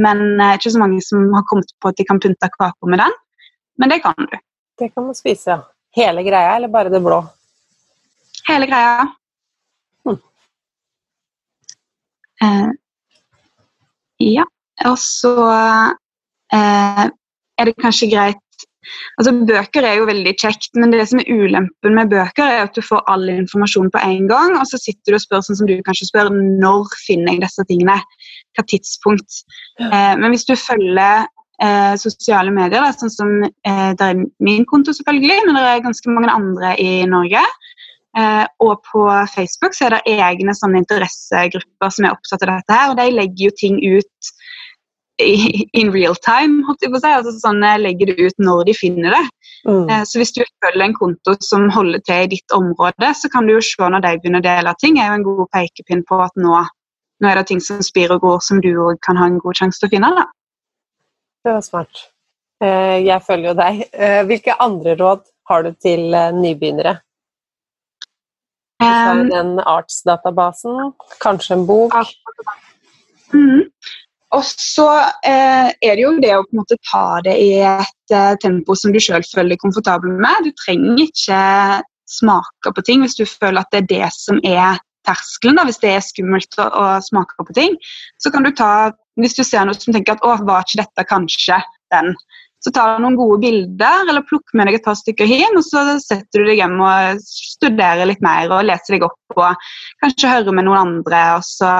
men 0.00 0.24
eh, 0.38 0.56
ikke 0.58 0.74
så 0.76 0.82
mange 0.82 1.02
som 1.04 1.26
har 1.34 1.46
kommet 1.50 1.74
på 1.82 1.92
at 1.92 2.00
de 2.00 2.08
kan 2.08 2.22
pynte 2.22 2.50
kaker 2.56 2.92
med 2.92 3.02
den. 3.04 3.18
Men 3.82 3.92
det 3.92 4.00
kan 4.04 4.16
du. 4.18 4.38
Det 4.78 4.90
kan 4.94 5.08
man 5.08 5.18
spise, 5.18 5.56
ja. 5.56 5.62
Hele 5.94 6.24
greia, 6.26 6.56
eller 6.56 6.70
bare 6.72 6.90
det 6.90 6.98
blå? 7.02 7.20
Hele 8.48 8.66
greia. 8.66 9.04
Hm. 10.02 10.16
Eh, 12.42 12.72
ja. 14.34 14.46
Og 14.90 14.96
så 14.98 15.34
eh, 16.50 17.04
er 17.60 17.70
det 17.70 17.78
kanskje 17.82 18.10
greit 18.12 18.40
Altså, 19.16 19.32
Bøker 19.48 19.86
er 19.86 19.98
jo 19.98 20.08
veldig 20.08 20.32
kjekt, 20.40 20.70
men 20.76 20.92
det 20.92 21.06
som 21.08 21.20
er 21.22 21.30
ulempen 21.32 21.94
med 21.96 22.10
bøker, 22.12 22.44
er 22.44 22.66
at 22.66 22.76
du 22.76 22.82
får 22.84 23.04
all 23.10 23.28
informasjon 23.32 23.90
på 23.94 24.02
en 24.04 24.26
gang, 24.28 24.56
og 24.58 24.66
så 24.68 24.80
sitter 24.80 25.14
du 25.14 25.18
og 25.18 25.22
spør 25.24 25.44
sånn 25.46 25.60
som 25.60 25.70
du 25.70 25.78
kanskje 25.86 26.10
spør 26.10 26.28
når 26.34 26.90
finner 27.06 27.32
jeg 27.32 27.44
disse 27.46 27.64
tingene? 27.70 27.96
Hva 28.54 28.66
tidspunkt? 28.70 29.40
Ja. 29.80 29.88
Eh, 29.88 30.12
men 30.20 30.34
hvis 30.34 30.46
du 30.48 30.54
følger 30.58 31.24
eh, 31.64 31.94
sosiale 32.00 32.52
medier, 32.54 32.84
da, 32.84 32.92
sånn 32.94 33.14
som 33.14 33.32
eh, 33.44 33.90
det 33.96 34.10
er 34.10 34.24
min 34.44 34.68
konto, 34.68 34.94
selvfølgelig, 34.96 35.40
men 35.46 35.58
det 35.58 35.66
er 35.70 35.86
ganske 35.88 36.14
mange 36.14 36.36
andre 36.36 36.74
i 36.82 36.90
Norge, 37.10 37.42
eh, 38.20 38.44
og 38.64 38.84
på 38.90 39.06
Facebook 39.34 39.76
så 39.76 39.88
er 39.88 39.96
det 39.96 40.18
egne 40.18 40.56
sånne 40.56 40.84
interessegrupper 40.84 41.96
som 41.96 42.06
er 42.06 42.16
opptatt 42.16 42.44
av 42.46 42.58
dette 42.58 42.80
her, 42.80 42.92
og 42.92 43.00
de 43.00 43.10
legger 43.16 43.48
jo 43.48 43.58
ting 43.64 43.80
ut 43.82 44.34
in 45.18 45.92
real 45.92 46.14
time. 46.14 46.64
holdt 46.66 46.82
jeg 46.82 46.90
på 46.90 46.98
å 46.98 47.02
si, 47.02 47.10
altså 47.10 47.34
sånn 47.38 47.62
Legger 47.80 48.10
det 48.10 48.18
ut 48.18 48.38
når 48.42 48.64
de 48.68 48.74
finner 48.74 49.14
det. 49.14 49.24
Mm. 49.68 49.88
Eh, 49.88 50.02
så 50.04 50.18
Hvis 50.18 50.34
du 50.34 50.42
følger 50.64 50.84
en 50.84 50.96
konto 50.96 51.36
som 51.40 51.68
holder 51.72 52.02
til 52.04 52.24
i 52.24 52.32
ditt 52.36 52.52
område, 52.52 53.12
så 53.16 53.30
kan 53.32 53.46
du 53.46 53.54
jo 53.54 53.62
se 53.64 53.78
når 53.80 54.02
de 54.04 54.16
begynner 54.18 54.42
å 54.42 54.48
dele 54.48 54.74
ting. 54.80 54.96
Det 54.96 55.04
er 55.04 55.12
jo 55.12 55.20
en 55.20 55.28
god 55.28 55.46
pekepinn 55.54 56.04
på 56.08 56.18
at 56.24 56.34
nå, 56.36 56.64
nå 57.20 57.30
er 57.30 57.40
det 57.40 57.46
ting 57.48 57.62
som 57.62 57.82
spirer 57.82 58.18
og 58.18 58.26
går, 58.26 58.42
som 58.42 58.60
du 58.64 58.72
òg 58.74 58.98
kan 59.06 59.20
ha 59.20 59.30
en 59.30 59.38
god 59.38 59.60
sjanse 59.60 59.80
til 59.80 59.88
å 59.88 59.94
finne. 59.94 60.10
da. 60.18 60.26
Det 61.44 61.56
var 61.56 61.64
smart. 61.64 62.04
Eh, 62.64 62.98
jeg 63.04 63.22
følger 63.24 63.52
jo 63.52 63.56
deg. 63.62 63.82
Eh, 63.92 64.20
hvilke 64.28 64.58
andre 64.60 64.98
råd 65.00 65.24
har 65.48 65.64
du 65.64 65.74
til 65.78 66.10
nybegynnere? 66.40 66.98
Den 68.84 69.60
artsdatabasen, 69.60 70.92
kanskje 71.22 71.54
en 71.56 71.66
bok? 71.68 71.94
Mm. 73.32 73.70
Og 74.34 74.42
så 74.46 74.86
eh, 75.26 75.70
er 75.70 75.96
det 75.96 76.02
jo 76.02 76.14
det 76.22 76.32
å 76.34 76.44
på 76.46 76.56
en 76.56 76.62
måte 76.62 76.78
ta 76.90 77.20
det 77.24 77.34
i 77.38 77.50
et 77.62 78.14
eh, 78.14 78.34
tempo 78.42 78.76
som 78.78 78.94
du 78.94 79.00
sjøl 79.02 79.24
føler 79.28 79.54
deg 79.54 79.62
komfortabel 79.62 80.16
med. 80.18 80.48
Du 80.48 80.64
trenger 80.64 81.04
ikke 81.06 81.40
smake 82.10 82.74
på 82.74 82.84
ting 82.86 83.04
hvis 83.04 83.16
du 83.18 83.24
føler 83.28 83.62
at 83.62 83.70
det 83.72 83.84
er 83.84 83.90
det 83.92 84.10
som 84.16 84.40
er 84.42 84.80
terskelen. 85.06 85.58
Da. 85.60 85.66
Hvis 85.68 85.82
det 85.82 85.92
er 85.94 86.04
skummelt 86.04 86.58
å, 86.58 86.66
å 86.66 86.86
smake 87.04 87.46
på 87.46 87.56
ting, 87.56 87.76
så 88.22 88.32
kan 88.34 88.46
du 88.46 88.52
ta 88.56 88.92
hvis 89.20 89.36
du 89.38 89.44
ser 89.46 89.66
noe 89.66 89.78
som 89.78 89.94
tenker 89.94 90.16
at 90.16 90.24
å, 90.26 90.34
var 90.42 90.64
ikke 90.64 90.82
dette 90.82 91.06
kanskje 91.06 91.60
den? 91.94 92.14
Så 92.64 92.72
tar 92.72 92.96
du 92.96 93.04
noen 93.04 93.18
gode 93.18 93.42
bilder, 93.42 94.06
eller 94.08 94.24
plukker 94.24 94.56
med 94.56 94.70
deg 94.70 94.78
et 94.78 94.86
par 94.86 94.96
stykker 94.96 95.28
hjem, 95.28 95.58
og 95.60 95.66
så 95.66 95.98
setter 96.00 96.40
du 96.40 96.48
deg 96.48 96.62
hjem 96.62 96.78
og 96.80 97.20
studerer 97.20 98.08
litt 98.08 98.24
mer 98.24 98.48
og 98.48 98.64
leser 98.64 98.96
deg 98.96 99.04
opp 99.04 99.36
og 99.36 99.66
kanskje 100.00 100.30
hører 100.32 100.56
med 100.56 100.66
noen 100.66 100.80
andre. 100.80 101.20
og 101.36 101.44
så 101.44 101.70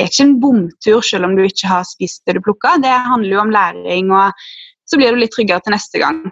Det 0.00 0.06
er 0.06 0.12
ikke 0.14 0.24
en 0.24 0.38
bomtur 0.40 1.02
selv 1.04 1.26
om 1.28 1.34
du 1.36 1.42
ikke 1.44 1.68
har 1.68 1.82
spist 1.84 2.22
det 2.24 2.38
du 2.38 2.40
plukka. 2.40 2.78
Det 2.80 2.88
handler 2.88 3.34
jo 3.34 3.40
om 3.42 3.50
læring, 3.52 4.06
og 4.16 4.32
så 4.88 4.96
blir 4.96 5.12
du 5.12 5.18
litt 5.20 5.34
tryggere 5.34 5.60
til 5.60 5.74
neste 5.74 6.00
gang. 6.00 6.22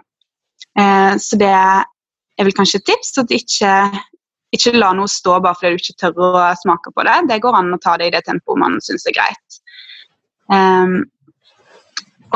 Eh, 0.73 1.11
så 1.21 1.37
det 1.37 1.51
er 1.53 2.47
vel 2.47 2.55
kanskje 2.57 2.79
et 2.79 2.87
tips 2.89 3.11
at 3.21 3.33
ikke, 3.35 3.73
ikke 4.57 4.73
la 4.73 4.89
noe 4.97 5.11
stå 5.11 5.35
bare 5.45 5.59
fordi 5.59 5.77
du 5.77 5.83
ikke 5.83 5.99
tør 6.01 6.17
å 6.17 6.31
smake 6.57 6.95
på 6.95 7.05
det. 7.05 7.17
Det 7.29 7.37
går 7.43 7.57
an 7.59 7.77
å 7.77 7.79
ta 7.83 7.93
det 8.01 8.07
i 8.09 8.13
det 8.15 8.23
tempoet 8.25 8.57
man 8.63 8.79
syns 8.81 9.05
er 9.05 9.17
greit. 9.19 9.59
Eh, 10.49 10.97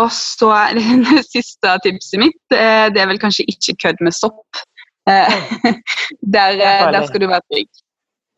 og 0.03 0.13
så 0.13 0.51
det 0.77 1.23
siste 1.31 1.73
tipset 1.87 2.21
mitt, 2.21 2.43
eh, 2.53 2.91
det 2.93 3.01
er 3.01 3.09
vel 3.09 3.21
kanskje 3.25 3.47
ikke 3.55 3.79
kødd 3.87 4.05
med 4.05 4.13
sopp. 4.19 4.61
Eh, 5.09 5.33
der, 6.37 6.61
eh, 6.61 6.85
der, 6.93 7.09
skal 7.09 7.25
du 7.25 7.27
være 7.33 7.41
trygg. 7.49 7.73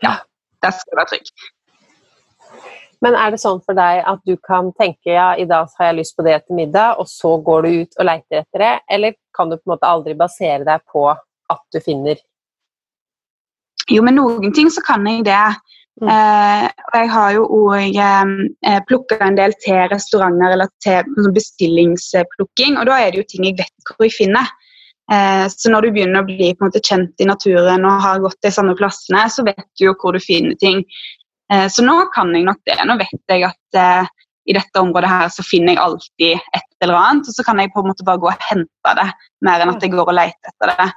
Ja, 0.07 0.15
der 0.63 0.79
skal 0.79 0.95
du 0.95 1.03
være 1.03 1.11
trygg. 1.11 1.35
Men 3.05 3.17
er 3.21 3.33
det 3.33 3.41
sånn 3.43 3.59
for 3.61 3.77
deg 3.77 4.01
at 4.09 4.21
du 4.25 4.33
kan 4.41 4.71
tenke 4.79 5.13
ja, 5.13 5.33
i 5.37 5.45
dag 5.49 5.69
har 5.77 5.91
jeg 5.91 5.99
lyst 5.99 6.15
på 6.17 6.25
det 6.25 6.39
til 6.45 6.57
middag, 6.57 6.97
og 6.97 7.09
så 7.09 7.35
går 7.45 7.65
du 7.65 7.83
ut 7.83 7.99
og 7.99 8.07
leiter 8.09 8.41
etter 8.41 8.63
det, 8.63 8.73
eller 8.97 9.17
kan 9.37 9.51
du 9.51 9.59
på 9.59 9.67
en 9.67 9.75
måte 9.75 9.91
aldri 9.91 10.15
basere 10.17 10.65
deg 10.65 10.81
på 10.89 11.05
at 11.13 11.63
du 11.75 11.79
finner? 11.85 12.17
Jo, 13.91 14.01
med 14.01 14.17
noen 14.17 14.53
ting 14.55 14.71
så 14.73 14.81
kan 14.81 15.05
jeg 15.05 15.27
det. 15.27 15.43
Mm. 16.01 16.09
Eh, 16.11 16.63
og 16.89 16.95
jeg 16.97 17.09
har 17.13 17.33
jo 17.37 17.43
òg 17.55 17.99
eh, 18.03 18.79
plukka 18.89 19.19
en 19.23 19.37
del 19.37 19.53
til 19.63 19.77
restauranter 19.93 20.55
eller 20.55 20.71
til 20.83 21.05
sånn 21.15 21.35
bestillingsplukking, 21.35 22.79
og 22.81 22.89
da 22.89 22.97
er 22.99 23.13
det 23.13 23.21
jo 23.21 23.27
ting 23.35 23.45
jeg 23.51 23.59
vet 23.61 23.91
hvor 23.91 24.07
jeg 24.07 24.15
finner. 24.17 24.49
Eh, 25.13 25.45
så 25.53 25.69
når 25.69 25.85
du 25.85 25.91
begynner 25.95 26.23
å 26.23 26.27
bli 26.27 26.49
måte 26.63 26.81
kjent 26.81 27.21
i 27.21 27.29
naturen 27.29 27.85
og 27.85 28.01
har 28.03 28.23
gått 28.23 28.41
de 28.43 28.51
samme 28.51 28.73
plassene, 28.79 29.27
så 29.29 29.45
vet 29.45 29.67
du 29.77 29.85
jo 29.87 29.95
hvor 30.01 30.17
du 30.17 30.23
finner 30.23 30.57
ting. 30.59 30.81
Eh, 31.53 31.67
så 31.69 31.85
nå 31.85 31.95
kan 32.15 32.33
jeg 32.35 32.45
nok 32.47 32.61
det. 32.65 32.77
Nå 32.87 32.97
vet 33.01 33.33
jeg 33.33 33.45
at 33.47 33.79
eh, 33.79 34.13
i 34.49 34.55
dette 34.57 34.81
området 34.81 35.09
her 35.09 35.33
så 35.33 35.45
finner 35.45 35.73
jeg 35.73 35.81
alltid 35.81 36.47
et 36.57 36.85
eller 36.85 36.99
annet, 36.99 37.29
og 37.29 37.37
så 37.37 37.45
kan 37.45 37.59
jeg 37.61 37.73
på 37.73 37.81
en 37.81 37.89
måte 37.89 38.05
bare 38.05 38.21
gå 38.21 38.29
og 38.29 38.47
hente 38.49 38.95
det, 38.99 39.09
mer 39.45 39.61
enn 39.61 39.73
at 39.73 39.85
jeg 39.85 39.93
går 39.93 40.11
og 40.11 40.17
leter 40.17 40.51
etter 40.51 40.73
det. 40.73 40.89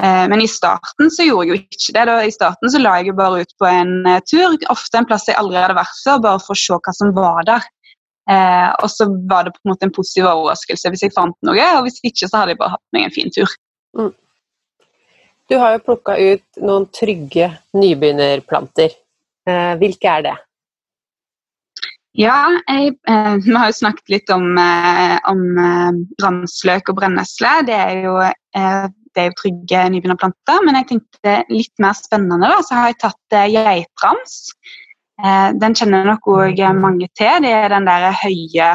Eh, 0.00 0.24
men 0.32 0.42
i 0.42 0.48
starten 0.50 1.10
så 1.12 1.26
gjorde 1.26 1.46
jeg 1.46 1.52
jo 1.52 1.58
ikke 1.60 1.96
det. 1.98 2.06
Da. 2.10 2.16
I 2.22 2.34
starten 2.34 2.72
så 2.72 2.82
la 2.82 2.96
jeg 3.00 3.10
jo 3.10 3.18
bare 3.18 3.42
ut 3.42 3.52
på 3.58 3.68
en 3.70 3.92
tur, 4.30 4.56
ofte 4.72 5.02
en 5.02 5.10
plass 5.10 5.28
jeg 5.30 5.38
aldri 5.38 5.60
hadde 5.62 5.78
vært 5.78 6.00
før, 6.04 6.24
bare 6.26 6.42
for 6.46 6.56
å 6.56 6.62
se 6.62 6.80
hva 6.80 6.96
som 6.96 7.14
var 7.18 7.44
der. 7.50 7.68
Og 8.30 8.86
så 8.92 9.08
var 9.26 9.46
det 9.46 9.56
på 9.56 9.64
en 9.64 9.72
måte 9.72 9.88
en 9.88 9.94
positiv 9.94 10.28
overraskelse 10.30 10.92
hvis 10.92 11.02
jeg 11.02 11.14
fant 11.16 11.34
noe, 11.46 11.64
og 11.74 11.86
hvis 11.86 11.98
ikke 12.06 12.28
så 12.28 12.42
hadde 12.42 12.54
jeg 12.54 12.60
bare 12.60 12.76
hatt 12.76 12.94
meg 12.94 13.08
en 13.08 13.14
fin 13.16 13.32
tur. 13.34 13.54
Mm. 13.98 14.12
Du 15.50 15.56
har 15.58 15.74
jo 15.74 15.82
plukka 15.82 16.14
ut 16.14 16.60
noen 16.62 16.86
trygge 16.94 17.48
nybegynnerplanter. 17.74 18.94
Eh, 19.48 19.74
hvilke 19.80 20.12
er 20.18 20.26
det? 20.28 20.36
Ja, 22.18 22.50
jeg, 22.66 22.96
eh, 23.08 23.34
vi 23.44 23.54
har 23.54 23.70
jo 23.70 23.78
snakket 23.78 24.12
litt 24.12 24.30
om, 24.34 24.58
eh, 24.58 25.18
om 25.30 25.44
ramsløk 26.20 26.90
og 26.90 26.98
brennesle. 26.98 27.52
Det 27.68 27.76
er 27.76 28.02
jo 28.04 28.16
det 29.14 29.22
er 29.22 29.30
jo 29.30 29.38
trygge 29.38 29.82
nybegynnerplanter. 29.94 30.62
Men 30.66 30.78
jeg 30.80 30.88
tenkte 30.92 31.34
litt 31.50 31.82
mer 31.82 31.96
spennende, 31.98 32.50
da, 32.50 32.60
så 32.66 32.78
har 32.78 32.90
jeg 32.90 33.00
tatt 33.02 33.36
eh, 33.36 33.50
geitrams. 33.56 34.38
Eh, 35.20 35.48
den 35.60 35.76
kjenner 35.76 36.06
nok 36.08 36.30
òg 36.30 36.62
mange 36.78 37.10
til. 37.18 37.42
Det 37.44 37.52
er 37.56 37.74
den 37.74 37.88
der 37.88 38.10
høye 38.22 38.72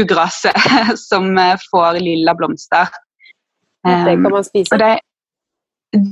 ugraset 0.00 0.56
som 1.08 1.32
eh, 1.38 1.56
får 1.70 2.00
lilla 2.02 2.36
blomster. 2.38 2.90
Det 3.80 4.16
kan 4.20 4.26
man 4.28 4.44
spise? 4.44 4.76
Det, 4.76 4.98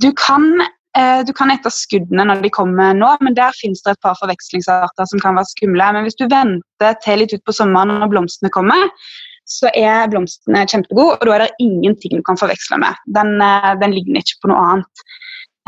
du 0.01 0.09
kan 0.17 0.47
du 1.27 1.31
kan 1.37 1.53
ete 1.53 1.71
skuddene 1.71 2.25
når 2.27 2.43
de 2.43 2.51
kommer 2.55 2.97
nå, 2.97 3.13
men 3.23 3.37
der 3.37 3.55
finnes 3.55 3.85
det 3.85 3.95
et 3.95 4.03
par 4.03 4.19
forvekslingsarter 4.19 5.09
som 5.11 5.23
kan 5.23 5.39
være 5.39 5.51
skumle. 5.53 5.89
Men 5.95 6.07
hvis 6.07 6.19
du 6.19 6.27
venter 6.27 6.99
til 7.05 7.23
litt 7.23 7.35
utpå 7.37 7.55
sommeren 7.55 8.01
når 8.01 8.11
blomstene 8.13 8.51
kommer, 8.55 8.91
så 9.49 9.71
er 9.77 10.11
blomstene 10.13 10.67
kjempegode, 10.69 11.17
og 11.17 11.25
da 11.25 11.37
er 11.37 11.47
det 11.47 11.65
ingenting 11.65 12.19
du 12.19 12.25
kan 12.27 12.39
forveksle 12.41 12.81
med. 12.83 12.99
Den, 13.17 13.39
eh, 13.41 13.73
den 13.81 13.95
ligner 13.97 14.25
ikke 14.25 14.43
på 14.45 14.53
noe 14.53 14.65
annet. 14.73 15.07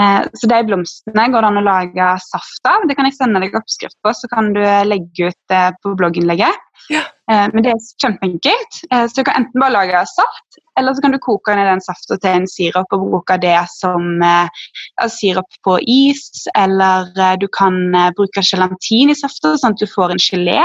Eh, 0.00 0.22
så 0.34 0.48
de 0.48 0.62
blomstene 0.64 1.28
går 1.32 1.44
det 1.44 1.50
an 1.50 1.60
å 1.60 1.66
lage 1.66 2.08
saft 2.24 2.68
av. 2.68 2.86
Det 2.88 2.96
kan 2.96 3.08
jeg 3.08 3.18
sende 3.18 3.42
deg 3.42 3.56
oppskrift 3.58 3.98
på, 4.04 4.14
så 4.16 4.30
kan 4.32 4.52
du 4.56 4.62
legge 4.88 5.30
ut 5.30 5.40
det 5.52 5.64
på 5.82 5.94
blogginnlegget. 5.98 6.66
Ja. 6.90 7.02
Eh, 7.30 7.46
men 7.52 7.66
det 7.66 7.74
er 7.74 7.88
kjempeenkelt. 8.02 8.80
Så 8.88 9.12
du 9.18 9.22
kan 9.26 9.42
enten 9.42 9.60
bare 9.62 9.76
lage 9.76 10.00
saft, 10.10 10.60
eller 10.80 10.96
så 10.96 11.04
kan 11.04 11.12
du 11.14 11.20
koke 11.22 11.54
ned 11.54 11.68
den 11.68 11.84
saften 11.84 12.22
til 12.22 12.38
en 12.38 12.48
sirup 12.48 12.96
og 12.96 13.04
bruke 13.10 13.36
det 13.42 13.58
som 13.74 14.22
altså 14.24 15.12
sirup 15.18 15.60
på 15.66 15.76
is. 15.84 16.24
Eller 16.56 17.12
du 17.42 17.46
kan 17.52 17.92
bruke 18.16 18.42
gelatin 18.46 19.12
i 19.12 19.18
saften, 19.18 19.58
sånn 19.60 19.76
at 19.76 19.82
du 19.82 19.90
får 19.90 20.16
en 20.16 20.24
gelé. 20.24 20.62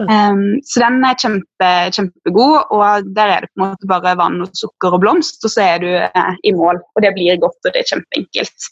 Um, 0.00 0.60
så 0.64 0.80
den 0.80 1.02
er 1.04 1.18
kjempe, 1.20 1.70
kjempegod, 1.92 2.70
og 2.72 3.10
der 3.16 3.34
er 3.34 3.44
det 3.44 3.50
på 3.50 3.60
en 3.60 3.66
måte 3.74 3.90
bare 3.90 4.14
vann 4.16 4.38
og 4.44 4.54
sukker 4.56 4.96
og 4.96 5.02
blomst, 5.02 5.42
og 5.44 5.52
så 5.52 5.66
er 5.66 5.82
du 5.82 5.90
eh, 5.90 6.38
i 6.48 6.54
mål. 6.56 6.80
Og 6.94 7.04
det 7.04 7.12
blir 7.16 7.40
godt, 7.42 7.58
og 7.64 7.74
det 7.74 7.82
er 7.82 7.90
kjempeenkelt. 7.90 8.70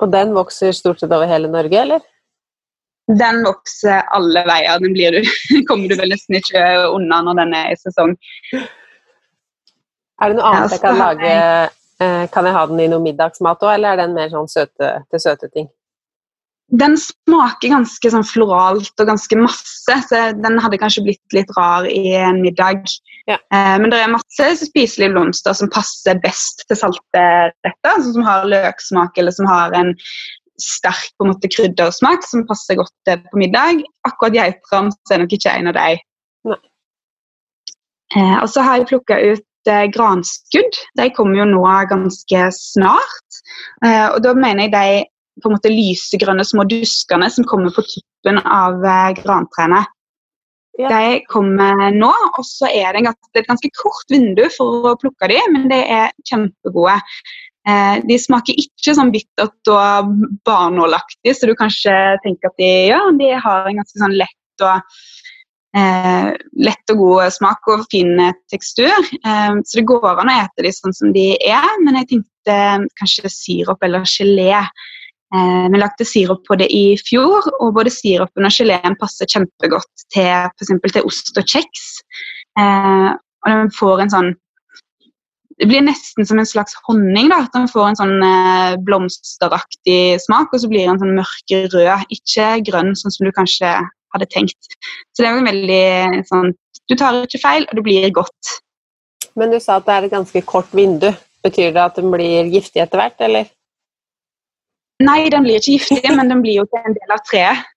Og 0.00 0.12
den 0.12 0.36
vokser 0.36 0.76
stort 0.76 1.02
sett 1.02 1.12
over 1.12 1.28
hele 1.30 1.50
Norge, 1.50 1.82
eller? 1.82 2.04
Den 3.10 3.42
vokser 3.42 4.06
alle 4.14 4.44
veier. 4.46 4.78
Den 4.78 4.94
blir 4.94 5.18
du, 5.18 5.32
kommer 5.68 5.90
du 5.90 5.96
vel 5.98 6.14
nesten 6.14 6.38
ikke 6.38 6.62
unna 6.92 7.22
når 7.26 7.42
den 7.42 7.58
er 7.58 7.74
i 7.74 7.80
sesong. 7.80 8.14
Er 10.20 10.30
det 10.30 10.38
noe 10.38 10.52
annet 10.52 10.76
jeg 10.76 10.84
kan 10.84 11.00
lage? 11.00 11.34
Eh, 12.00 12.24
kan 12.32 12.46
jeg 12.46 12.56
ha 12.56 12.64
den 12.70 12.80
i 12.80 12.88
noe 12.88 13.02
middagsmat 13.04 13.60
òg, 13.66 13.74
eller 13.74 13.92
er 13.92 14.04
den 14.04 14.16
mer 14.16 14.30
sånn 14.32 14.48
søte, 14.48 14.94
til 15.10 15.20
søte 15.20 15.50
ting? 15.52 15.68
Den 16.70 16.96
smaker 17.00 17.72
ganske 17.72 18.10
sånn 18.12 18.26
floralt 18.26 19.02
og 19.02 19.08
ganske 19.08 19.38
masse, 19.40 19.96
så 20.06 20.20
den 20.38 20.58
hadde 20.62 20.78
kanskje 20.78 21.04
blitt 21.08 21.34
litt 21.36 21.50
rar 21.56 21.86
i 21.90 22.12
en 22.14 22.42
middag. 22.44 22.84
Ja. 23.26 23.38
Eh, 23.54 23.76
men 23.82 23.90
det 23.90 23.98
er 23.98 24.12
masse 24.12 24.50
spiselige 24.62 25.14
blomster 25.14 25.56
som 25.56 25.70
passer 25.72 26.20
best 26.22 26.62
til 26.68 26.78
salte 26.78 27.24
retter, 27.64 27.90
altså 27.90 28.14
som 28.14 28.26
har 28.26 28.46
løksmak 28.50 29.18
eller 29.18 29.34
som 29.34 29.50
har 29.50 29.74
en 29.78 29.96
sterk 30.60 31.10
på 31.16 31.24
en 31.24 31.32
måte 31.32 31.50
kryddersmak 31.50 32.22
som 32.26 32.46
passer 32.46 32.78
godt 32.78 33.14
på 33.30 33.40
middag. 33.40 33.82
Akkurat 34.06 34.36
geitrams 34.36 34.98
er 35.10 35.22
nok 35.22 35.34
ikke 35.36 35.56
en 35.56 35.72
av 35.72 35.78
dem. 35.78 36.06
Eh, 38.16 38.36
og 38.42 38.48
så 38.50 38.64
har 38.66 38.80
jeg 38.80 38.90
plukka 38.90 39.18
ut 39.22 39.70
eh, 39.70 39.86
granskudd. 39.94 40.78
De 40.98 41.08
kommer 41.14 41.40
jo 41.40 41.46
nå 41.52 41.64
ganske 41.90 42.46
snart. 42.56 43.40
Eh, 43.86 44.06
og 44.10 44.20
da 44.24 44.34
mener 44.34 44.66
jeg 44.66 44.74
de 44.74 45.04
på 45.42 45.50
en 45.50 45.56
måte 45.56 45.72
lysegrønne 45.72 46.44
små 46.46 46.66
duskene 46.70 47.30
som 47.32 47.46
kommer 47.48 47.74
på 47.74 47.84
tuppen 47.88 48.40
av 48.44 48.84
eh, 48.84 49.14
grantrærne. 49.20 49.84
Ja. 50.78 50.88
De 50.88 51.20
kommer 51.28 51.90
nå, 51.92 52.10
og 52.10 52.46
så 52.46 52.70
er 52.70 52.94
det 52.94 53.04
et 53.10 53.48
ganske 53.48 53.70
kort 53.76 54.12
vindu 54.12 54.46
for 54.54 54.92
å 54.92 54.96
plukke 55.00 55.28
dem, 55.32 55.54
men 55.56 55.68
de 55.72 55.80
er 55.82 56.12
kjempegode. 56.28 56.96
Eh, 57.68 57.96
de 58.08 58.16
smaker 58.20 58.56
ikke 58.56 58.94
sånn 58.96 59.12
bittert 59.12 59.72
og 59.72 60.12
barnålaktig, 60.48 61.34
så 61.36 61.50
du 61.50 61.56
kanskje 61.58 61.94
tenker 62.24 62.52
at 62.52 62.62
de, 62.62 62.70
ja, 62.92 63.00
de 63.18 63.32
har 63.34 63.68
en 63.68 63.82
ganske 63.82 64.00
sånn 64.00 64.16
lett 64.16 64.64
og 64.64 64.94
eh, 65.76 66.30
lett 66.64 66.94
og 66.94 67.02
god 67.02 67.34
smak 67.36 67.68
og 67.74 67.84
fin 67.92 68.14
tekstur. 68.52 68.94
Eh, 69.20 69.58
så 69.60 69.80
det 69.82 69.88
går 69.90 70.08
an 70.14 70.32
å 70.32 70.38
ete 70.46 70.64
de 70.64 70.72
sånn 70.76 70.96
som 70.96 71.12
de 71.16 71.34
er, 71.36 71.68
men 71.84 72.00
jeg 72.00 72.12
tenkte 72.14 72.56
kanskje 72.96 73.34
sirup 73.34 73.84
eller 73.84 74.08
gelé 74.08 74.54
Eh, 74.54 74.68
vi 75.30 75.78
lagde 75.78 76.04
sirup 76.06 76.40
på 76.48 76.56
det 76.58 76.66
i 76.74 76.96
fjor, 76.98 77.44
og 77.62 77.74
både 77.76 77.92
sirupen 77.94 78.48
og 78.48 78.54
geleen 78.54 78.96
passer 78.98 79.28
kjempegodt 79.30 80.06
til 80.10 80.26
f.eks. 80.26 80.96
ost 81.04 81.30
og 81.38 81.44
kjeks. 81.46 81.84
Eh, 82.58 83.10
og 83.44 83.50
den 83.52 83.74
får 83.74 84.04
en 84.04 84.14
sånn 84.14 84.30
Det 85.60 85.66
blir 85.68 85.82
nesten 85.84 86.24
som 86.24 86.38
en 86.40 86.48
slags 86.48 86.72
honning. 86.86 87.28
da, 87.28 87.42
at 87.44 87.52
Den 87.52 87.68
får 87.68 87.90
en 87.90 87.98
sånn 87.98 88.22
eh, 88.24 88.78
blomsteraktig 88.80 90.16
smak, 90.24 90.54
og 90.54 90.62
så 90.62 90.70
blir 90.72 90.88
den 90.88 91.00
sånn 91.02 91.18
mørkerød, 91.18 92.06
ikke 92.16 92.46
grønn, 92.64 92.94
sånn 92.96 93.12
som 93.12 93.28
du 93.28 93.32
kanskje 93.36 93.74
hadde 94.14 94.30
tenkt. 94.32 94.78
Så 95.12 95.20
det 95.20 95.28
er 95.28 95.36
jo 95.36 95.48
veldig 95.50 96.24
sånn 96.32 96.52
Du 96.88 96.96
tar 96.98 97.20
ikke 97.22 97.38
feil, 97.38 97.68
og 97.68 97.76
det 97.76 97.84
blir 97.86 98.08
godt. 98.10 98.54
Men 99.38 99.52
du 99.52 99.60
sa 99.62 99.76
at 99.78 99.84
det 99.86 99.94
er 99.94 100.06
et 100.08 100.14
ganske 100.16 100.40
kort 100.48 100.72
vindu. 100.74 101.12
Betyr 101.44 101.70
det 101.76 101.84
at 101.84 102.00
den 102.00 102.10
blir 102.10 102.48
giftig 102.50 102.82
etter 102.82 102.98
hvert, 102.98 103.20
eller? 103.22 103.46
Nei, 105.00 105.20
den 105.32 105.46
blir 105.46 105.60
ikke 105.60 105.78
giftig, 105.78 106.02
men 106.18 106.32
den 106.32 106.42
blir 106.44 106.60
jo 106.60 106.66
ikke 106.68 106.82
en 106.84 106.96
del 106.96 107.14
av 107.14 107.22
treet. 107.28 107.68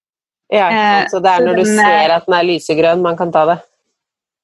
Ja, 0.53 0.65
eh, 0.69 1.03
så 1.09 1.21
det 1.23 1.31
er 1.31 1.45
når 1.47 1.61
du 1.61 1.65
ser 1.65 2.11
at 2.13 2.27
den 2.27 2.35
er 2.37 2.45
lysegrønn 2.45 3.01
man 3.01 3.17
kan 3.17 3.31
ta 3.33 3.45
det? 3.49 3.61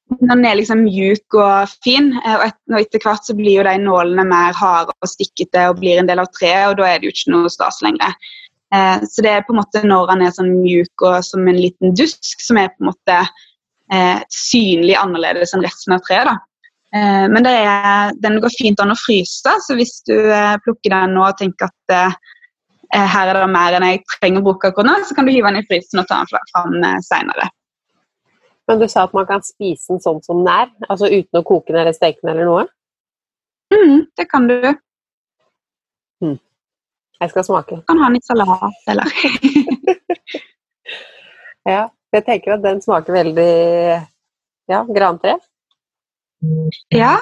Når 0.10 0.32
den 0.32 0.46
er 0.50 0.56
liksom 0.58 0.80
mjuk 0.88 1.38
og 1.38 1.74
fin, 1.86 2.10
eh, 2.24 2.36
og, 2.38 2.46
et, 2.48 2.58
og 2.72 2.80
etter 2.80 3.04
hvert 3.04 3.28
så 3.28 3.36
blir 3.38 3.60
jo 3.60 3.66
de 3.68 3.76
nålene 3.84 4.26
mer 4.26 4.58
harde 4.58 4.96
og 4.96 5.12
stikkete 5.12 5.68
og 5.70 5.84
blir 5.84 6.02
en 6.02 6.10
del 6.10 6.24
av 6.24 6.32
treet, 6.34 6.72
og 6.72 6.80
da 6.80 6.88
er 6.90 7.02
det 7.02 7.10
jo 7.10 7.14
ikke 7.14 7.36
noe 7.36 7.52
stas 7.54 7.82
lenger. 7.86 8.16
Eh, 8.74 9.06
så 9.12 9.26
det 9.26 9.36
er 9.36 9.46
på 9.46 9.54
en 9.54 9.62
måte 9.62 9.84
når 9.86 10.10
den 10.14 10.26
er 10.26 10.34
sånn 10.34 10.52
mjuk 10.64 11.06
og 11.06 11.20
som 11.28 11.46
en 11.46 11.62
liten 11.62 11.94
dusk, 11.98 12.42
som 12.42 12.58
er 12.62 12.72
på 12.74 12.84
en 12.84 12.90
måte 12.90 13.20
eh, 13.94 14.26
synlig 14.34 14.98
annerledes 14.98 15.54
enn 15.54 15.66
resten 15.66 15.98
av 15.98 16.02
treet. 16.08 16.32
da. 16.32 16.38
Eh, 16.96 17.26
men 17.30 17.46
er, 17.46 18.16
den 18.18 18.40
går 18.42 18.54
fint 18.58 18.82
an 18.82 18.94
å 18.94 18.98
fryse, 18.98 19.56
så 19.66 19.78
hvis 19.78 20.00
du 20.10 20.16
eh, 20.18 20.56
plukker 20.66 20.94
den 20.96 21.14
nå 21.18 21.28
og 21.28 21.38
tenker 21.38 21.70
at 21.70 21.94
eh, 21.94 22.36
her 22.98 23.30
er 23.30 23.38
det 23.38 23.54
mer 23.54 23.76
enn 23.78 23.86
jeg 23.86 24.02
trenger 24.16 24.42
å 24.42 24.48
bruke 24.50 24.72
akkurat 24.72 24.90
nå, 24.90 24.96
så 25.06 25.14
kan 25.16 25.26
du 25.28 25.32
hive 25.34 25.50
den 25.52 25.62
i 25.62 25.70
frysen 25.70 26.02
og 26.02 26.08
ta 26.10 26.16
den 26.24 26.50
fram 26.52 26.74
eh, 26.88 27.00
seinere. 27.06 27.46
Men 28.70 28.76
du 28.82 28.88
sa 28.90 29.00
at 29.06 29.16
man 29.18 29.28
kan 29.30 29.42
spise 29.46 29.94
den 29.94 30.02
sånn 30.02 30.22
som 30.26 30.44
den 30.44 30.52
er? 30.54 30.68
Altså 30.88 31.10
uten 31.10 31.40
å 31.40 31.46
koke 31.46 31.74
den 31.74 31.82
eller 31.82 31.98
steke 31.98 32.22
den 32.22 32.34
eller 32.36 32.50
noe? 32.50 32.66
Mm, 33.74 33.98
det 34.18 34.26
kan 34.30 34.44
du. 34.50 34.58
Mm. 36.26 36.38
Jeg 37.20 37.30
skal 37.34 37.46
smake. 37.46 37.80
Du 37.80 37.84
kan 37.90 38.02
ha 38.02 38.06
den 38.10 38.18
i 38.18 38.26
salat 38.26 38.78
eller 38.90 39.08
Ja, 41.70 41.84
jeg 42.16 42.24
tenker 42.26 42.56
at 42.56 42.66
den 42.66 42.80
smaker 42.82 43.14
veldig 43.14 43.54
ja, 44.70 44.84
grantre. 44.86 45.38
Ja, 46.96 47.18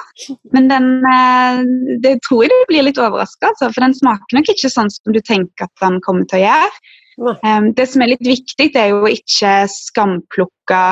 men 0.54 0.68
den 0.70 1.02
eh, 1.02 1.62
det 2.04 2.18
tror 2.26 2.44
jeg 2.44 2.52
du 2.52 2.68
blir 2.70 2.86
litt 2.86 3.00
overraska, 3.02 3.50
altså, 3.50 3.70
for 3.74 3.82
den 3.82 3.96
smaker 3.96 4.38
nok 4.38 4.50
ikke 4.52 4.70
sånn 4.70 4.90
som 4.94 5.14
du 5.14 5.20
tenker 5.24 5.66
at 5.66 5.82
den 5.82 5.98
kommer 6.04 6.28
til 6.30 6.40
å 6.40 6.44
gjøre. 6.44 6.82
Um, 7.18 7.72
det 7.74 7.88
som 7.90 8.04
er 8.04 8.12
litt 8.12 8.22
viktig, 8.22 8.68
det 8.74 8.78
er 8.78 8.92
jo 8.92 9.08
ikke 9.10 9.64
skamplukke 9.72 10.82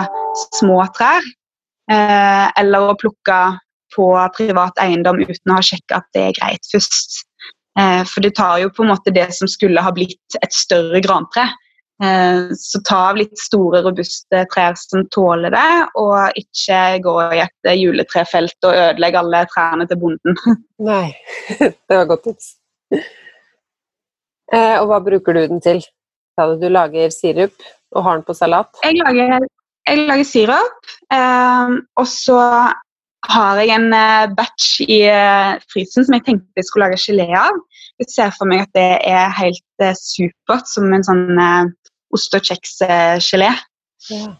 små 0.59 0.81
trær. 0.97 1.23
Uh, 1.87 2.51
eller 2.59 2.89
å 2.89 2.97
plukke 2.99 3.39
på 3.95 4.09
privat 4.35 4.83
eiendom 4.83 5.21
uten 5.23 5.53
å 5.53 5.61
ha 5.61 5.63
sjekka 5.63 6.01
at 6.01 6.09
det 6.17 6.25
er 6.25 6.39
greit 6.41 6.67
først. 6.73 7.21
Uh, 7.79 8.03
for 8.09 8.27
det 8.27 8.35
tar 8.35 8.59
jo 8.65 8.73
på 8.75 8.83
en 8.83 8.91
måte 8.91 9.15
det 9.15 9.29
som 9.37 9.47
skulle 9.51 9.85
ha 9.85 9.95
blitt 9.95 10.41
et 10.43 10.57
større 10.57 10.99
grantre, 11.05 11.47
Eh, 11.47 11.66
så 11.97 12.81
ta 12.85 12.99
av 13.11 13.17
litt 13.17 13.39
store, 13.41 13.81
robuste 13.87 14.43
trær 14.53 14.77
som 14.77 15.07
tåler 15.15 15.55
det, 15.55 15.69
og 15.97 16.37
ikke 16.37 16.81
gå 17.05 17.15
i 17.33 17.41
et 17.41 17.71
juletrefelt 17.73 18.69
og 18.69 18.77
ødelegge 18.77 19.23
alle 19.23 19.45
trærne 19.53 19.87
til 19.89 20.01
bonden. 20.03 20.37
Nei, 20.91 21.15
det 21.59 21.97
var 21.97 22.09
godt 22.11 22.27
tips. 22.29 22.53
Eh, 24.53 24.77
og 24.79 24.91
hva 24.91 25.01
bruker 25.03 25.37
du 25.37 25.47
den 25.55 25.63
til? 25.65 25.81
Du 26.37 26.69
lager 26.69 27.09
sirup 27.15 27.57
og 27.97 28.05
har 28.05 28.19
den 28.19 28.27
på 28.27 28.37
salat? 28.37 28.69
Jeg 28.85 28.99
lager, 29.01 29.47
jeg 29.89 30.03
lager 30.05 30.29
sirup, 30.29 30.91
eh, 31.17 31.79
og 31.97 32.11
så 32.13 32.41
har 33.27 33.59
jeg 33.59 33.73
en 33.75 33.89
batch 34.37 34.85
i 34.85 35.01
frysen 35.73 36.05
som 36.05 36.15
jeg 36.15 36.27
tenkte 36.29 36.61
jeg 36.61 36.69
skulle 36.69 36.87
lage 36.87 37.01
gelé 37.09 37.27
av. 37.35 37.57
Jeg 38.01 38.13
ser 38.13 38.33
for 38.37 38.49
meg 38.51 38.67
at 38.67 38.73
det 38.77 38.89
er 39.09 39.33
helt 39.39 39.87
supert 39.97 40.69
som 40.69 40.93
en 40.93 41.05
sånn 41.07 41.41
ost- 42.13 42.37
og 42.37 42.45
kjeksgelé. 42.45 43.51
Ja. 44.13 44.37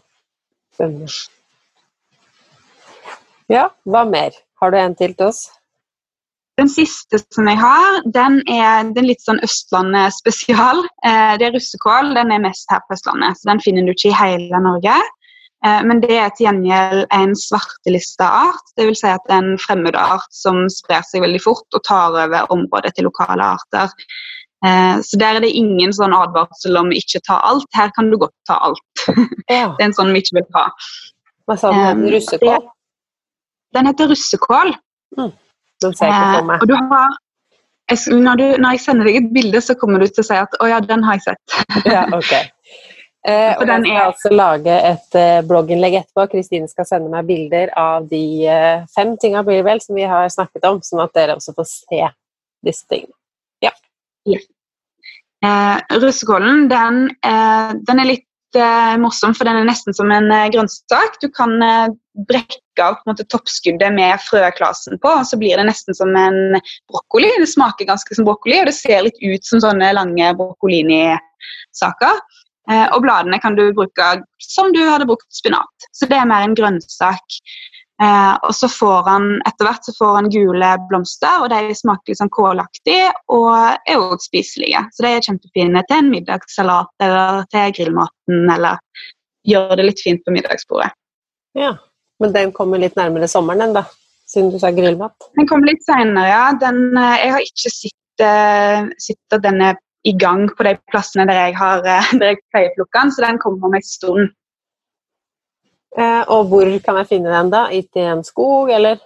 ja, 3.49 3.67
hva 3.89 4.03
mer? 4.07 4.35
Har 4.61 4.73
du 4.73 4.77
en 4.79 4.95
til 4.97 5.15
til 5.17 5.29
oss? 5.29 5.47
Den 6.57 6.69
siste 6.73 7.19
som 7.21 7.45
jeg 7.45 7.59
har, 7.61 7.99
den 8.09 8.39
er, 8.49 8.87
den 8.95 9.05
litt 9.05 9.21
sånn 9.21 9.41
Østlandet 9.45 10.15
spesial. 10.15 10.81
Eh, 11.05 11.35
det 11.37 11.45
er 11.45 11.53
russekål. 11.53 12.15
Den 12.17 12.33
er 12.33 12.41
mest 12.41 12.65
her 12.73 12.81
på 12.87 12.97
Østlandet, 12.97 13.37
så 13.37 13.51
den 13.51 13.61
finner 13.61 13.85
du 13.85 13.93
ikke 13.93 14.09
i 14.09 14.17
hele 14.17 14.61
Norge. 14.65 14.95
Eh, 15.65 15.83
men 15.89 16.01
det 16.03 16.13
er 16.13 16.29
til 16.35 16.47
gjengjeld 16.47 17.05
en 17.15 17.35
svartelista 17.37 18.29
art. 18.47 18.73
Dvs. 18.77 19.01
Si 19.01 19.09
at 19.09 19.25
det 19.27 19.35
er 19.37 19.43
en 19.43 19.61
fremmed 19.61 19.97
art 19.97 20.29
som 20.35 20.65
sprer 20.71 21.05
seg 21.07 21.25
veldig 21.25 21.41
fort 21.43 21.77
og 21.77 21.85
tar 21.87 22.17
over 22.25 22.51
området 22.53 22.93
til 22.97 23.09
lokale 23.09 23.53
arter. 23.57 23.93
Eh, 24.65 24.95
så 25.05 25.19
der 25.21 25.37
er 25.37 25.45
det 25.45 25.53
ingen 25.53 25.93
sånn 25.93 26.15
advarsel 26.17 26.77
om 26.79 26.93
ikke 26.93 27.21
ta 27.25 27.39
alt. 27.45 27.69
Her 27.77 27.93
kan 27.97 28.11
du 28.11 28.17
godt 28.21 28.35
ta 28.49 28.59
alt. 28.69 28.83
Ja. 29.47 29.69
det 29.77 29.85
er 29.85 29.87
en 29.87 29.95
sånn 29.95 30.09
vi 30.11 30.19
ikke 30.19 30.41
vil 30.41 30.49
ha. 30.57 30.65
Hva 31.47 31.55
sa 31.55 31.69
du? 31.71 31.77
Um, 31.79 32.01
russekål? 32.11 32.65
Den 33.77 33.87
heter 33.87 34.09
russekål. 34.11 34.73
Mm. 35.15 35.31
Den 35.85 35.95
ser 35.95 36.09
jeg 36.09 36.17
ikke 36.17 36.41
på 36.41 36.49
meg. 36.49 36.57
Eh, 36.57 36.65
og 36.65 36.67
du 36.67 36.75
har, 36.91 37.15
når, 38.25 38.41
du, 38.41 38.45
når, 38.59 38.75
jeg 38.75 38.83
sender 38.83 39.07
deg 39.07 39.19
et 39.21 39.31
bilde, 39.37 39.61
så 39.63 39.77
kommer 39.79 40.03
du 40.03 40.09
til 40.09 40.25
å 40.25 40.27
si 40.27 40.35
at 40.35 40.59
'å 40.59 40.67
ja, 40.67 40.81
den 40.83 41.05
har 41.07 41.15
jeg 41.15 41.29
sett'. 41.29 41.57
ja, 41.87 42.03
ok. 42.11 42.33
Eh, 43.27 43.53
og 43.59 43.67
jeg 43.67 43.81
skal 43.83 43.91
er... 43.91 44.01
altså 44.05 44.31
lage 44.31 44.75
et 44.87 45.17
uh, 45.19 45.41
blogginnlegg 45.49 45.99
etterpå. 45.99 46.29
Kristine 46.31 46.71
skal 46.71 46.87
sende 46.87 47.11
meg 47.11 47.27
bilder 47.27 47.73
av 47.75 48.07
de 48.07 48.23
uh, 48.47 48.87
fem 48.95 49.17
tinga 49.19 49.43
blir 49.47 49.65
vel 49.67 49.83
som 49.83 49.99
vi 49.99 50.07
har 50.07 50.29
snakket 50.31 50.67
om, 50.69 50.79
sånn 50.85 51.03
at 51.03 51.15
dere 51.17 51.35
også 51.35 51.55
får 51.57 51.67
se 51.73 52.03
disse 52.65 52.87
tingene. 52.87 53.13
Yes. 54.27 54.47
Eh, 55.45 55.99
russekålen 55.99 56.67
den, 56.69 57.03
eh, 57.25 57.71
den, 57.87 57.99
er 57.99 58.09
litt 58.09 58.57
eh, 58.57 58.95
morsom, 58.99 59.35
for 59.37 59.47
den 59.47 59.61
er 59.61 59.67
nesten 59.69 59.95
som 59.95 60.11
en 60.11 60.31
eh, 60.33 60.49
grønnsak. 60.53 61.19
Du 61.21 61.29
kan 61.31 61.53
eh, 61.63 61.93
brekke 62.27 62.83
av 62.83 62.97
måte, 63.07 63.25
toppskuddet 63.29 63.93
med 63.93 64.19
frøklasen 64.25 64.99
på, 65.03 65.13
og 65.21 65.27
så 65.29 65.39
blir 65.39 65.57
det 65.59 65.67
nesten 65.69 65.97
som 65.97 66.11
en 66.17 66.57
brokkoli. 66.89 67.29
Det 67.39 67.49
smaker 67.53 67.89
ganske 67.89 68.17
som 68.17 68.27
brokkoli, 68.27 68.59
og 68.61 68.71
det 68.71 68.75
ser 68.77 69.05
litt 69.05 69.21
ut 69.21 69.45
som 69.47 69.61
sånne 69.63 69.93
lange 69.95 70.33
broccolini-saker. 70.41 72.21
Eh, 72.71 72.87
og 72.91 73.01
bladene 73.05 73.39
kan 73.39 73.55
du 73.55 73.69
bruke 73.75 74.11
som 74.43 74.73
du 74.75 74.81
hadde 74.83 75.07
brukt 75.07 75.27
spinat. 75.33 75.89
Så 75.95 76.09
det 76.09 76.19
er 76.19 76.29
mer 76.29 76.43
en 76.45 76.55
grønnsak. 76.57 77.37
Eh, 78.03 78.33
og 78.45 78.53
så 78.53 78.67
får 78.69 79.07
han 79.07 79.27
etter 79.47 79.65
hvert 79.65 79.87
så 79.87 79.93
får 79.97 80.11
han 80.19 80.29
gule 80.33 80.71
blomster, 80.89 81.41
og 81.41 81.49
de 81.53 81.73
smaker 81.75 82.11
litt 82.11 82.19
sånn 82.19 82.33
kålaktig 82.33 82.99
og 83.33 83.53
er 83.57 83.97
også 83.97 84.27
spiselige. 84.27 84.83
Så 84.93 85.05
de 85.05 85.13
er 85.15 85.25
kjempefine 85.25 85.83
til 85.87 85.97
en 85.97 86.11
middagssalat 86.13 87.07
eller 87.07 87.47
til 87.53 87.73
grillmaten, 87.79 88.43
eller 88.53 88.77
gjør 89.47 89.77
det 89.79 89.87
litt 89.87 90.03
fint 90.03 90.21
på 90.25 90.35
middagsbordet. 90.35 90.91
Ja, 91.57 91.77
Men 92.19 92.31
den 92.33 92.51
kommer 92.51 92.81
litt 92.81 92.95
nærmere 92.97 93.27
sommeren, 93.29 93.59
den 93.61 93.75
da? 93.75 93.83
Siden 94.27 94.49
du 94.49 94.57
sa 94.59 94.71
grillmat? 94.73 95.13
Den 95.37 95.45
kommer 95.47 95.69
litt 95.69 95.83
seinere, 95.85 96.25
ja. 96.27 96.45
Den, 96.59 96.97
eh, 96.97 97.17
jeg 97.21 97.33
har 97.35 97.43
ikke 97.45 97.73
sett, 97.73 97.93
sett 98.97 99.35
at 99.37 99.43
den 99.43 99.61
er 99.61 99.77
i 100.07 100.13
gang 100.15 100.47
på 100.55 100.63
de 100.67 100.77
plassene 100.91 101.27
der 101.27 101.41
jeg, 101.47 101.57
har, 101.59 101.83
uh, 101.83 102.11
der 102.19 102.33
jeg 102.33 102.43
pleier 102.53 102.73
å 102.73 102.77
plukke 102.79 103.01
den, 103.01 103.15
så 103.15 103.25
den 103.25 103.41
kommer 103.43 103.69
om 103.69 103.79
en 103.79 103.87
stund. 103.87 104.35
Eh, 105.97 106.23
og 106.29 106.51
hvor 106.51 106.69
kan 106.85 106.99
jeg 107.01 107.09
finne 107.09 107.31
den, 107.33 107.51
da? 107.53 107.67
i 107.73 107.81
en 108.03 108.23
skog, 108.25 108.69
eller? 108.73 108.99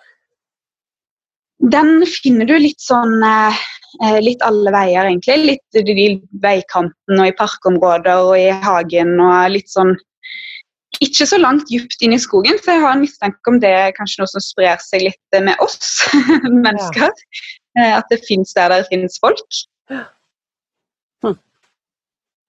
Den 1.72 2.02
finner 2.10 2.50
du 2.50 2.56
litt 2.58 2.82
sånn 2.84 3.22
eh, 3.24 3.60
eh, 4.04 4.20
litt 4.24 4.44
alle 4.44 4.74
veier, 4.76 5.08
egentlig. 5.08 5.38
Litt 5.54 5.82
i 5.82 6.10
veikanten 6.44 7.20
og 7.20 7.30
i 7.30 7.36
parkområder 7.38 8.26
og 8.26 8.34
i 8.40 8.50
hagen 8.66 9.20
og 9.20 9.54
litt 9.56 9.72
sånn 9.72 9.96
Ikke 11.02 11.26
så 11.26 11.38
langt 11.40 11.70
dypt 11.70 12.04
inn 12.04 12.14
i 12.14 12.20
skogen, 12.20 12.58
så 12.60 12.76
jeg 12.76 12.82
har 12.84 12.98
en 12.98 13.02
mistanke 13.02 13.50
om 13.50 13.62
det 13.64 13.70
er 13.72 13.94
kanskje 13.96 14.22
noe 14.22 14.30
som 14.30 14.44
sprer 14.44 14.82
seg 14.84 15.06
litt 15.08 15.38
med 15.40 15.56
oss 15.64 16.04
mennesker. 16.66 17.08
Ja. 17.80 18.02
At 18.02 18.12
det 18.12 18.20
fins 18.28 18.52
der 18.58 18.74
det 18.74 18.90
finnes 18.90 19.16
folk. 19.24 19.62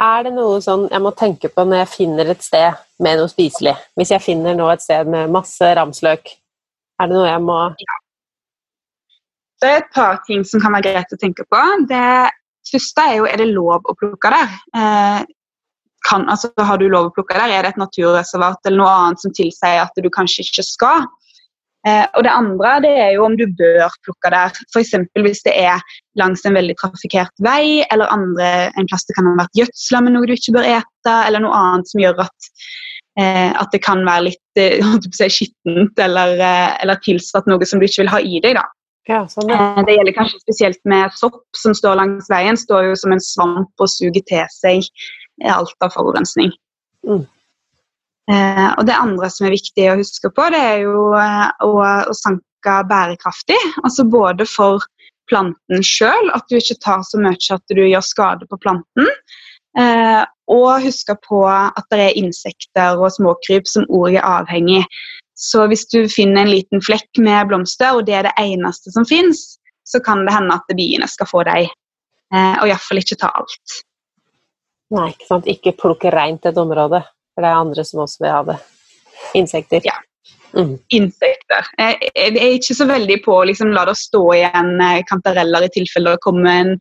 Er 0.00 0.24
det 0.26 0.32
noe 0.34 0.60
sånn 0.64 0.86
jeg 0.90 1.02
må 1.04 1.12
tenke 1.14 1.50
på 1.52 1.64
når 1.66 1.82
jeg 1.82 1.92
finner 1.92 2.30
et 2.32 2.42
sted 2.42 2.78
med 3.02 3.20
noe 3.20 3.30
spiselig? 3.30 3.74
Hvis 3.98 4.14
jeg 4.14 4.24
finner 4.24 4.56
nå 4.58 4.68
et 4.72 4.82
sted 4.82 5.10
med 5.10 5.32
masse 5.34 5.68
ramsløk, 5.78 6.32
er 7.02 7.10
det 7.10 7.18
noe 7.18 7.28
jeg 7.28 7.42
må 7.44 7.58
ja. 7.82 7.98
Det 9.62 9.68
er 9.70 9.78
et 9.78 9.92
par 9.94 10.18
ting 10.26 10.42
som 10.48 10.62
kan 10.62 10.74
være 10.74 10.90
greit 10.90 11.14
å 11.14 11.20
tenke 11.20 11.44
på. 11.46 11.58
Det 11.86 12.02
første 12.66 13.04
er 13.06 13.20
jo 13.20 13.28
er 13.30 13.38
det 13.38 13.52
lov 13.52 13.86
å 13.86 13.94
plukke 13.94 14.32
der. 14.34 14.56
Eh, 14.74 15.20
kan, 16.08 16.24
altså, 16.26 16.50
har 16.58 16.80
du 16.80 16.88
lov 16.90 17.10
å 17.10 17.12
plukke 17.14 17.36
der? 17.38 17.52
Er 17.54 17.62
det 17.62 17.76
et 17.76 17.78
naturreservat 17.78 18.66
eller 18.66 18.80
noe 18.80 18.94
annet 19.04 19.22
som 19.22 19.34
tilsier 19.34 19.84
at 19.84 20.02
du 20.02 20.10
kanskje 20.10 20.42
ikke 20.48 20.66
skal? 20.66 21.06
Eh, 21.82 22.04
og 22.14 22.22
det 22.22 22.30
andre 22.30 22.76
det 22.84 22.92
er 22.94 23.10
jo 23.16 23.24
om 23.26 23.34
du 23.38 23.44
bør 23.58 23.90
plukke 24.06 24.30
der. 24.30 24.54
F.eks. 24.70 24.92
hvis 25.24 25.42
det 25.46 25.54
er 25.58 25.82
langs 26.20 26.44
en 26.46 26.54
veldig 26.54 26.76
trafikkert 26.78 27.42
vei, 27.42 27.82
eller 27.90 28.12
andre, 28.14 28.70
en 28.78 28.88
plass 28.90 29.08
det 29.08 29.16
kan 29.18 29.26
ha 29.26 29.34
vært 29.40 29.58
gjødsla 29.58 30.02
med 30.04 30.14
noe 30.14 30.28
du 30.28 30.34
ikke 30.36 30.54
bør 30.58 30.68
ete, 30.76 31.16
eller 31.26 31.42
noe 31.42 31.58
annet 31.58 31.90
som 31.90 32.04
gjør 32.04 32.22
at, 32.26 32.52
eh, 33.18 33.50
at 33.50 33.74
det 33.74 33.82
kan 33.82 34.04
være 34.06 34.28
litt 34.28 34.62
eh, 34.62 34.94
si, 35.18 35.30
skittent 35.40 36.06
eller, 36.06 36.36
eh, 36.38 36.70
eller, 36.84 37.02
tilsatt 37.02 37.50
noe 37.50 37.66
som 37.66 37.82
du 37.82 37.88
ikke 37.88 38.04
vil 38.04 38.14
ha 38.14 38.22
i 38.22 38.38
deg. 38.44 38.60
da. 38.60 38.68
Ja, 39.10 39.24
sånn 39.26 39.50
det. 39.50 39.58
Eh, 39.58 39.82
det 39.88 39.98
gjelder 39.98 40.18
kanskje 40.20 40.42
spesielt 40.44 40.82
med 40.86 41.18
sopp 41.18 41.42
som 41.58 41.74
står 41.74 41.98
langs 41.98 42.30
veien. 42.30 42.58
Står 42.58 42.92
jo 42.92 42.96
som 43.00 43.14
en 43.14 43.24
svamp 43.24 43.82
og 43.82 43.90
suger 43.90 44.22
til 44.22 44.46
seg 44.54 44.86
alt 45.50 45.74
av 45.82 45.96
forurensning. 45.96 46.52
Mm. 47.02 47.24
Eh, 48.30 48.68
og 48.78 48.86
Det 48.86 48.94
andre 48.94 49.30
som 49.30 49.46
er 49.46 49.56
viktig 49.56 49.88
å 49.90 49.98
huske 49.98 50.30
på, 50.30 50.48
det 50.54 50.60
er 50.62 50.82
jo 50.84 51.12
eh, 51.18 51.48
å, 51.66 51.72
å 51.82 52.14
sanke 52.16 52.76
bærekraftig. 52.88 53.58
Altså 53.82 54.06
både 54.06 54.46
for 54.46 54.84
planten 55.30 55.82
sjøl, 55.86 56.30
at 56.36 56.46
du 56.50 56.58
ikke 56.58 56.78
tar 56.84 57.02
så 57.06 57.20
mye 57.22 57.56
at 57.56 57.74
du 57.74 57.82
gjør 57.82 58.04
skade 58.06 58.46
på 58.50 58.60
planten. 58.62 59.08
Eh, 59.78 60.22
og 60.52 60.84
huske 60.84 61.16
på 61.24 61.42
at 61.48 61.86
det 61.90 62.00
er 62.04 62.20
insekter 62.20 63.00
og 63.00 63.14
småkryp 63.14 63.68
som 63.70 63.86
òg 63.88 64.18
er 64.18 64.26
avhengig. 64.26 64.82
Så 65.38 65.64
hvis 65.70 65.86
du 65.90 66.04
finner 66.12 66.44
en 66.44 66.52
liten 66.52 66.82
flekk 66.84 67.18
med 67.18 67.48
blomster, 67.50 67.96
og 67.96 68.04
det 68.06 68.18
er 68.18 68.28
det 68.28 68.36
eneste 68.38 68.92
som 68.94 69.06
fins, 69.08 69.56
så 69.88 69.98
kan 70.04 70.26
det 70.26 70.34
hende 70.34 70.54
at 70.54 70.76
biene 70.76 71.08
skal 71.10 71.30
få 71.30 71.42
deg. 71.48 71.70
Eh, 72.32 72.54
og 72.60 72.68
iallfall 72.68 73.02
ikke 73.02 73.18
ta 73.20 73.32
alt. 73.40 73.80
Nei, 74.92 75.08
ikke 75.14 75.28
sant. 75.28 75.48
Ikke 75.48 75.74
plukke 75.76 76.12
reint 76.12 76.46
et 76.46 76.60
område, 76.60 77.00
for 77.32 77.44
det 77.44 77.50
er 77.50 77.60
andre 77.64 77.84
som 77.88 78.04
også 78.04 78.24
vil 78.24 78.34
ha 78.34 78.40
det. 78.52 78.58
Insekter. 79.38 79.84
Ja. 79.86 79.98
Mm. 80.52 80.74
Insekter. 80.92 81.68
Jeg, 81.78 81.96
jeg, 82.12 82.32
er 82.36 82.54
ikke 82.58 82.74
så 82.76 82.86
veldig 82.88 83.16
på 83.24 83.34
å 83.38 83.44
liksom, 83.48 83.70
la 83.72 83.86
det 83.88 83.94
stå 83.96 84.20
igjen 84.36 84.82
eh, 84.84 84.98
kantareller 85.08 85.64
i 85.64 85.70
tilfelle 85.72 86.12
det 86.12 86.20
kommer 86.24 86.50
en, 86.52 86.74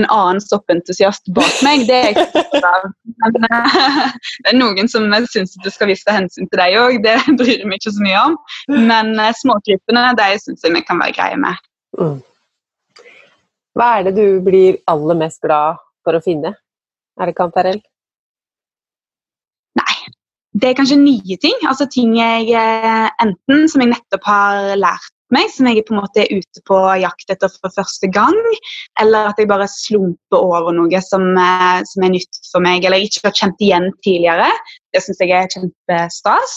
en 0.00 0.08
annen 0.08 0.42
soppentusiast 0.42 1.30
bak 1.36 1.60
meg. 1.66 1.84
Det 1.86 2.00
er 2.00 2.18
jeg 2.18 2.64
av. 2.66 2.88
Men 3.22 3.46
uh, 3.46 3.78
det 4.42 4.52
er 4.52 4.58
noen 4.58 4.90
som 4.90 5.06
syns 5.30 5.54
du 5.62 5.70
skal 5.70 5.92
vise 5.92 6.16
hensyn 6.16 6.50
til 6.50 6.62
deg 6.64 6.80
òg. 6.80 6.98
Det 7.04 7.14
bryr 7.38 7.54
jeg 7.60 7.70
meg 7.70 7.78
ikke 7.78 7.94
så 7.94 8.08
mye 8.08 8.26
om. 8.32 8.36
Men 8.90 9.14
uh, 9.20 9.30
småkrypene 9.38 10.08
de 10.18 10.28
syns 10.42 10.66
jeg 10.66 10.74
vi 10.74 10.84
kan 10.88 11.00
være 11.02 11.16
greie 11.20 11.38
med. 11.40 11.70
Mm. 12.00 12.18
Hva 13.78 13.94
er 13.98 14.08
det 14.08 14.16
du 14.18 14.42
blir 14.44 14.82
aller 14.90 15.16
mest 15.22 15.40
glad 15.44 15.80
for 16.02 16.18
å 16.18 16.24
finne? 16.24 16.56
Er 17.20 17.28
det 17.28 17.38
kantarell? 17.38 17.80
Det 20.62 20.70
er 20.70 20.78
kanskje 20.78 21.00
nye 21.00 21.36
ting. 21.42 21.58
altså 21.66 21.88
Ting 21.90 22.14
jeg 22.14 22.54
eh, 22.54 23.08
enten 23.24 23.66
som 23.70 23.82
jeg 23.82 23.90
nettopp 23.90 24.28
har 24.28 24.76
lært 24.78 25.10
meg, 25.32 25.48
som 25.50 25.66
jeg 25.68 25.84
på 25.88 25.94
en 25.94 26.02
måte 26.02 26.22
er 26.22 26.38
ute 26.38 26.62
på 26.68 26.78
jakt 27.02 27.32
etter 27.32 27.50
for 27.56 27.72
første 27.74 28.08
gang, 28.12 28.36
eller 29.00 29.30
at 29.30 29.40
jeg 29.40 29.50
bare 29.50 29.68
slumper 29.70 30.38
over 30.38 30.74
noe 30.76 31.00
som, 31.04 31.24
eh, 31.40 31.80
som 31.88 32.06
er 32.06 32.14
nytt 32.14 32.42
for 32.50 32.64
meg, 32.64 32.84
eller 32.86 33.02
ikke 33.02 33.26
har 33.26 33.36
kjent 33.40 33.64
igjen 33.64 33.88
tidligere. 34.04 34.50
Det 34.92 35.02
syns 35.02 35.24
jeg 35.24 35.34
er 35.36 35.50
kjempestas. 35.56 36.56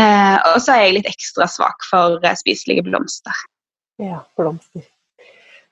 Eh, 0.00 0.38
og 0.54 0.62
så 0.64 0.72
er 0.72 0.86
jeg 0.86 0.96
litt 1.00 1.10
ekstra 1.10 1.50
svak 1.50 1.84
for 1.90 2.22
eh, 2.22 2.38
spiselige 2.38 2.86
blomster. 2.86 3.44
Ja, 4.00 4.22
blomster. 4.38 4.86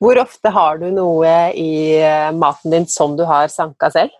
Hvor 0.00 0.16
ofte 0.20 0.52
har 0.52 0.80
du 0.80 0.86
noe 0.92 1.32
i 1.60 2.00
maten 2.32 2.72
din 2.72 2.86
som 2.88 3.18
du 3.18 3.26
har 3.28 3.50
sanka 3.52 3.90
selv? 3.92 4.14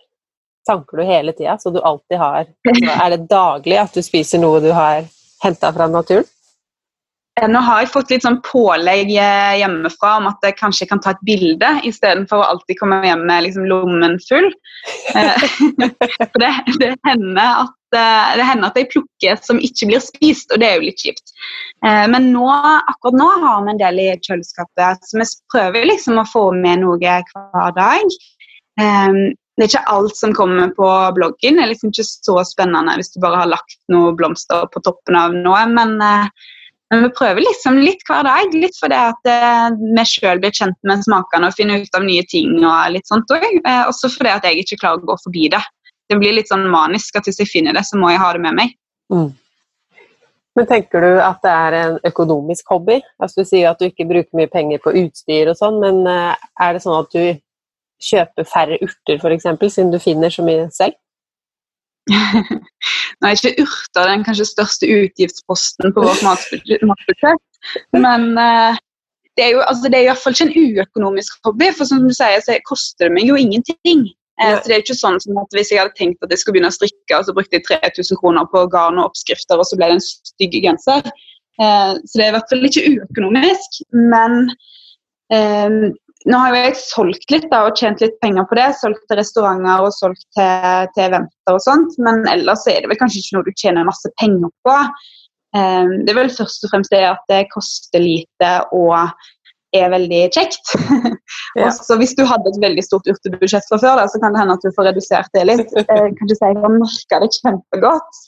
Sanker 0.67 1.01
du 1.01 1.07
hele 1.07 1.33
tida, 1.33 1.57
så 1.59 1.69
du 1.73 1.81
alltid 1.81 2.17
har 2.21 2.43
altså, 2.45 2.93
Er 2.97 3.15
det 3.15 3.25
daglig 3.31 3.79
at 3.81 3.97
du 3.97 4.03
spiser 4.05 4.41
noe 4.43 4.61
du 4.63 4.71
har 4.75 5.07
henta 5.43 5.73
fra 5.73 5.89
naturen? 5.89 6.27
Eh, 7.39 7.47
nå 7.47 7.59
har 7.63 7.81
jeg 7.81 7.91
fått 7.93 8.09
litt 8.11 8.25
sånn 8.25 8.41
pålegg 8.43 9.13
eh, 9.15 9.59
hjemmefra 9.61 10.17
om 10.19 10.27
at 10.27 10.43
jeg 10.43 10.57
kanskje 10.59 10.87
kan 10.89 10.99
ta 11.03 11.13
et 11.15 11.21
bilde 11.27 11.69
istedenfor 11.87 12.41
å 12.41 12.47
alltid 12.55 12.79
komme 12.81 12.99
hjem 13.07 13.23
med 13.29 13.45
liksom 13.45 13.67
lommen 13.69 14.17
full. 14.25 14.49
Eh, 15.15 15.45
det, 16.41 16.51
det, 16.81 16.91
hender 17.07 17.61
at, 17.63 17.77
det 17.95 18.47
hender 18.49 18.67
at 18.67 18.79
jeg 18.79 18.89
plukker 18.91 19.39
som 19.47 19.61
ikke 19.63 19.87
blir 19.93 20.03
spist, 20.03 20.51
og 20.51 20.59
det 20.59 20.69
er 20.69 20.79
jo 20.79 20.89
litt 20.89 21.03
kjipt. 21.03 21.33
Men 21.81 22.29
nå, 22.31 22.45
akkurat 22.47 23.17
nå 23.19 23.25
har 23.41 23.63
vi 23.65 23.73
en 23.73 23.79
del 23.81 23.99
i 23.99 24.05
kjøleskapet, 24.23 25.03
så 25.03 25.19
vi 25.19 25.27
prøver 25.51 25.87
liksom 25.89 26.21
å 26.21 26.27
få 26.29 26.45
med 26.55 26.85
noe 26.85 26.95
hver 27.01 27.75
dag 27.75 28.15
det 29.57 29.65
er 29.65 29.69
ikke 29.69 29.91
alt 29.91 30.15
som 30.15 30.33
kommer 30.35 30.71
på 30.75 30.87
bloggen. 31.17 31.59
Det 31.59 31.65
er 31.65 31.69
liksom 31.73 31.91
ikke 31.91 32.07
så 32.07 32.37
spennende 32.47 32.95
hvis 32.99 33.11
du 33.13 33.19
bare 33.23 33.43
har 33.43 33.51
lagt 33.51 33.77
noen 33.91 34.15
blomster 34.17 34.63
på 34.71 34.81
toppen 34.85 35.17
av 35.19 35.35
noe. 35.35 35.59
Men, 35.69 35.97
eh, 36.01 36.31
men 36.91 37.03
vi 37.05 37.11
prøver 37.17 37.43
liksom 37.43 37.81
litt 37.83 38.01
hver 38.07 38.23
dag. 38.27 38.55
Litt 38.55 38.79
fordi 38.79 39.01
at 39.11 39.29
eh, 39.29 39.67
vi 39.75 40.05
sjøl 40.07 40.39
blir 40.43 40.55
kjent 40.55 40.79
med 40.87 41.03
smakene 41.03 41.51
og 41.51 41.57
finner 41.57 41.83
ut 41.83 41.99
av 41.99 42.07
nye 42.07 42.23
ting. 42.31 42.55
og 42.63 42.95
litt 42.95 43.11
sånt 43.11 43.29
også. 43.31 43.51
Eh, 43.59 43.83
også 43.83 44.13
fordi 44.15 44.33
at 44.37 44.47
jeg 44.47 44.63
ikke 44.63 44.79
klarer 44.85 45.03
å 45.03 45.11
gå 45.11 45.19
forbi 45.27 45.51
det. 45.51 45.61
Det 46.09 46.19
blir 46.19 46.35
litt 46.39 46.49
sånn 46.51 46.65
manisk 46.71 47.19
at 47.19 47.27
hvis 47.27 47.43
jeg 47.43 47.51
finner 47.51 47.75
det, 47.75 47.85
så 47.87 47.99
må 47.99 48.11
jeg 48.11 48.23
ha 48.23 48.31
det 48.33 48.43
med 48.47 48.55
meg. 48.55 48.75
Mm. 49.11 49.29
Men 50.55 50.67
tenker 50.67 51.03
du 51.03 51.11
at 51.23 51.39
det 51.43 51.51
er 51.51 51.79
en 51.83 52.01
økonomisk 52.07 52.71
hobby? 52.71 52.97
Altså 53.23 53.43
Du 53.43 53.47
sier 53.47 53.69
at 53.69 53.79
du 53.79 53.87
ikke 53.87 54.07
bruker 54.07 54.35
mye 54.35 54.51
penger 54.51 54.81
på 54.83 54.91
utstyr 55.05 55.51
og 55.51 55.55
sånn, 55.59 55.79
men 55.79 56.03
er 56.07 56.73
det 56.75 56.81
sånn 56.83 56.97
at 56.97 57.15
du 57.15 57.39
kjøpe 58.03 58.45
færre 58.49 58.79
urter, 58.81 59.19
f.eks., 59.19 59.47
siden 59.73 59.93
du 59.93 59.99
finner 60.01 60.33
så 60.33 60.45
mye 60.45 60.67
selv? 60.75 60.97
Nå 63.21 63.27
er 63.29 63.35
ikke 63.35 63.61
urter 63.61 64.09
den 64.09 64.23
kanskje 64.25 64.47
største 64.49 64.89
utgiftsposten 64.89 65.93
på 65.93 66.05
vårt 66.05 66.23
matbudsjett, 66.25 67.43
men 67.93 68.31
uh, 68.39 68.79
det 69.37 69.45
er 69.45 69.53
jo 69.55 69.61
altså, 69.61 69.89
det 69.89 69.99
er 69.99 70.07
i 70.07 70.09
hvert 70.09 70.23
fall 70.23 70.35
ikke 70.35 70.47
en 70.49 70.71
uøkonomisk 70.79 71.45
hobby, 71.45 71.69
for 71.77 71.89
som 71.89 72.01
du 72.03 72.13
sier, 72.15 72.41
så 72.43 72.57
koster 72.67 73.07
det 73.07 73.15
meg 73.15 73.29
jo 73.29 73.37
ingenting. 73.39 74.09
Uh, 74.41 74.57
så 74.57 74.65
det 74.65 74.73
er 74.73 74.81
jo 74.81 74.85
ikke 74.87 74.97
sånn 74.97 75.21
som 75.23 75.37
at 75.41 75.55
Hvis 75.55 75.71
jeg 75.71 75.81
hadde 75.83 75.97
tenkt 75.99 76.25
at 76.25 76.33
jeg 76.33 76.41
skulle 76.41 76.57
begynne 76.57 76.73
å 76.73 76.77
strikke, 76.77 77.17
og 77.17 77.27
så 77.27 77.35
brukte 77.37 77.59
jeg 77.59 77.67
3000 77.69 78.19
kroner 78.23 78.49
på 78.51 78.65
garn 78.73 78.99
og 78.99 79.11
oppskrifter, 79.11 79.61
og 79.61 79.69
så 79.69 79.77
ble 79.79 79.91
det 79.91 79.99
en 79.99 80.05
stygg 80.07 80.57
genser. 80.65 81.13
Uh, 81.61 81.93
så 82.01 82.13
det 82.17 82.25
er 82.25 82.31
i 82.31 82.35
hvert 82.39 82.51
fall 82.51 82.69
ikke 82.71 82.87
uøkonomisk, 82.95 83.81
men 84.11 84.53
nå 86.29 86.37
har 86.37 86.53
jo 86.53 86.59
jeg 86.59 86.77
solgt 86.77 87.33
litt 87.33 87.47
da, 87.51 87.63
og 87.67 87.79
tjent 87.79 88.01
litt 88.03 88.17
penger 88.21 88.45
på 88.49 88.57
det. 88.59 88.67
Solgt 88.77 89.01
til 89.09 89.19
restauranter 89.19 89.85
og 89.85 89.95
solgt 89.95 90.23
til, 90.37 90.89
til 90.95 91.07
eventer 91.07 91.55
og 91.55 91.63
sånt. 91.63 91.97
Men 92.03 92.23
ellers 92.29 92.67
er 92.69 92.83
det 92.83 92.91
vel 92.91 92.99
kanskje 92.99 93.23
ikke 93.23 93.37
noe 93.37 93.47
du 93.47 93.53
tjener 93.57 93.87
masse 93.87 94.11
penger 94.21 94.51
på. 94.67 94.77
Um, 95.51 95.97
det 96.05 96.13
er 96.13 96.19
vel 96.21 96.31
først 96.31 96.63
og 96.63 96.71
fremst 96.71 96.93
det 96.93 97.03
at 97.09 97.23
det 97.31 97.41
koster 97.51 97.99
lite 97.99 98.51
og 98.77 98.95
er 99.75 99.91
veldig 99.91 100.21
kjekt. 100.35 100.73
ja. 101.57 101.67
Også 101.67 101.97
hvis 101.99 102.15
du 102.19 102.23
hadde 102.27 102.51
et 102.51 102.61
veldig 102.63 102.83
stort 102.85 103.07
urtebudsjett 103.09 103.67
fra 103.71 103.79
før, 103.81 103.99
da, 104.01 104.07
så 104.11 104.21
kan 104.21 104.35
det 104.35 104.43
hende 104.43 104.55
at 104.59 104.65
du 104.65 104.71
får 104.75 104.91
redusert 104.91 105.31
det 105.35 105.45
litt. 105.47 105.75
Jeg 105.75 105.87
kan 105.89 106.11
ikke 106.13 106.37
si 106.37 106.51
jeg 106.51 106.59
har 106.63 106.75
merka 106.75 107.21
det 107.23 107.31
kjempegodt. 107.39 108.23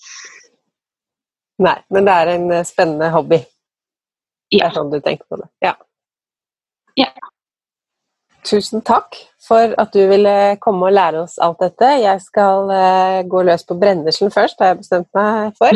Nei, 1.64 1.78
men 1.94 2.08
det 2.08 2.14
er 2.20 2.32
en 2.34 2.48
eh, 2.52 2.68
spennende 2.68 3.12
hobby. 3.14 3.44
Ja. 4.54 4.66
Det 4.66 4.70
er 4.70 4.78
sånn 4.80 4.94
du 4.94 5.00
tenker 5.04 5.28
på 5.30 5.40
det. 5.42 5.50
Ja. 5.66 5.76
Tusen 8.44 8.82
takk 8.84 9.16
for 9.44 9.74
at 9.80 9.94
du 9.96 10.02
ville 10.10 10.34
komme 10.64 10.88
og 10.90 10.96
lære 10.96 11.22
oss 11.24 11.38
alt 11.44 11.62
dette. 11.64 11.90
Jeg 12.04 12.20
skal 12.24 12.72
uh, 12.72 13.20
gå 13.28 13.44
løs 13.48 13.64
på 13.68 13.78
brenneslen 13.80 14.34
først, 14.34 14.60
har 14.60 14.74
jeg 14.74 14.82
bestemt 14.82 15.10
meg 15.16 15.54
for. 15.60 15.72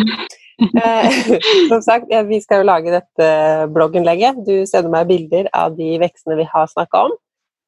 Uh, 0.57 1.19
som 1.71 1.83
sagt, 1.85 2.11
Vi 2.29 2.41
skal 2.43 2.63
jo 2.63 2.67
lage 2.67 2.93
dette 2.95 3.29
blogginnlegget. 3.75 4.43
Du 4.47 4.65
sender 4.67 4.91
meg 4.93 5.07
bilder 5.11 5.47
av 5.55 5.77
de 5.79 5.95
vekstene 6.01 6.39
vi 6.39 6.47
har 6.51 6.67
snakka 6.71 7.07
om. 7.07 7.15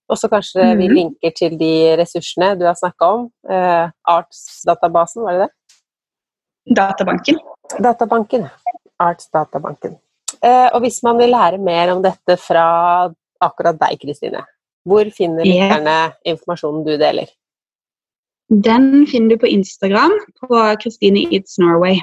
Og 0.10 0.18
så 0.18 0.28
kanskje 0.28 0.64
mm 0.64 0.70
-hmm. 0.70 0.78
vi 0.78 0.88
mhm. 0.88 0.96
linker 0.96 1.32
til 1.38 1.60
de 1.60 1.96
ressursene 2.02 2.56
du 2.60 2.66
har 2.66 2.76
snakka 2.76 3.06
om. 3.06 3.32
Uh, 3.50 3.90
Arts-databasen, 4.04 5.24
var 5.24 5.34
det 5.34 5.42
det? 5.48 5.52
Databanken. 6.76 7.40
Databanken. 7.84 8.48
Arts-databanken. 9.00 9.98
og 10.74 10.80
hvis 10.80 11.04
man 11.04 11.18
vil 11.18 11.30
lære 11.30 11.58
mer 11.58 11.92
om 11.92 12.04
dette 12.04 12.38
fra 12.38 13.12
akkurat 13.42 13.80
deg, 13.80 14.00
Kristine, 14.02 14.44
hvor 14.90 15.10
finner 15.16 15.48
lytterne 15.48 15.98
informasjonen 16.28 16.84
du 16.88 16.96
deler? 17.00 17.30
Den 18.50 19.06
finner 19.08 19.36
du 19.36 19.44
på 19.44 19.48
Instagram 19.48 20.16
på 20.42 20.60
Kristine 20.82 21.28
Eats 21.30 21.60
Norway. 21.62 22.02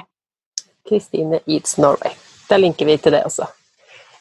Kristine 0.87 1.41
Eats 1.45 1.77
Norway. 1.77 2.13
Da 2.47 2.57
linker 2.57 2.87
vi 2.87 2.95
til 2.97 3.17
det 3.17 3.25
også. 3.27 3.49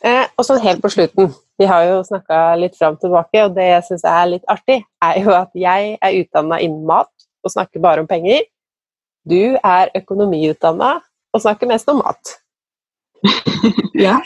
Eh, 0.02 0.26
og 0.36 0.44
så 0.44 0.58
helt 0.60 0.82
på 0.82 0.90
slutten, 0.92 1.30
vi 1.58 1.68
har 1.70 1.86
jo 1.86 2.00
snakka 2.04 2.40
litt 2.60 2.74
fram 2.76 2.98
og 2.98 3.04
tilbake, 3.04 3.44
og 3.46 3.54
det 3.56 3.68
jeg 3.70 3.84
syns 3.86 4.04
er 4.10 4.26
litt 4.28 4.50
artig, 4.52 4.80
er 5.02 5.20
jo 5.22 5.32
at 5.36 5.54
jeg 5.56 5.94
er 6.02 6.18
utdanna 6.20 6.58
innen 6.60 6.82
mat 6.88 7.12
og 7.46 7.54
snakker 7.54 7.82
bare 7.82 8.02
om 8.02 8.10
penger. 8.10 8.42
Du 9.26 9.56
er 9.56 9.94
økonomiutdanna 9.96 10.90
og 11.32 11.42
snakker 11.42 11.70
mest 11.70 11.88
om 11.90 12.02
mat. 12.02 12.34
ja. 14.06 14.18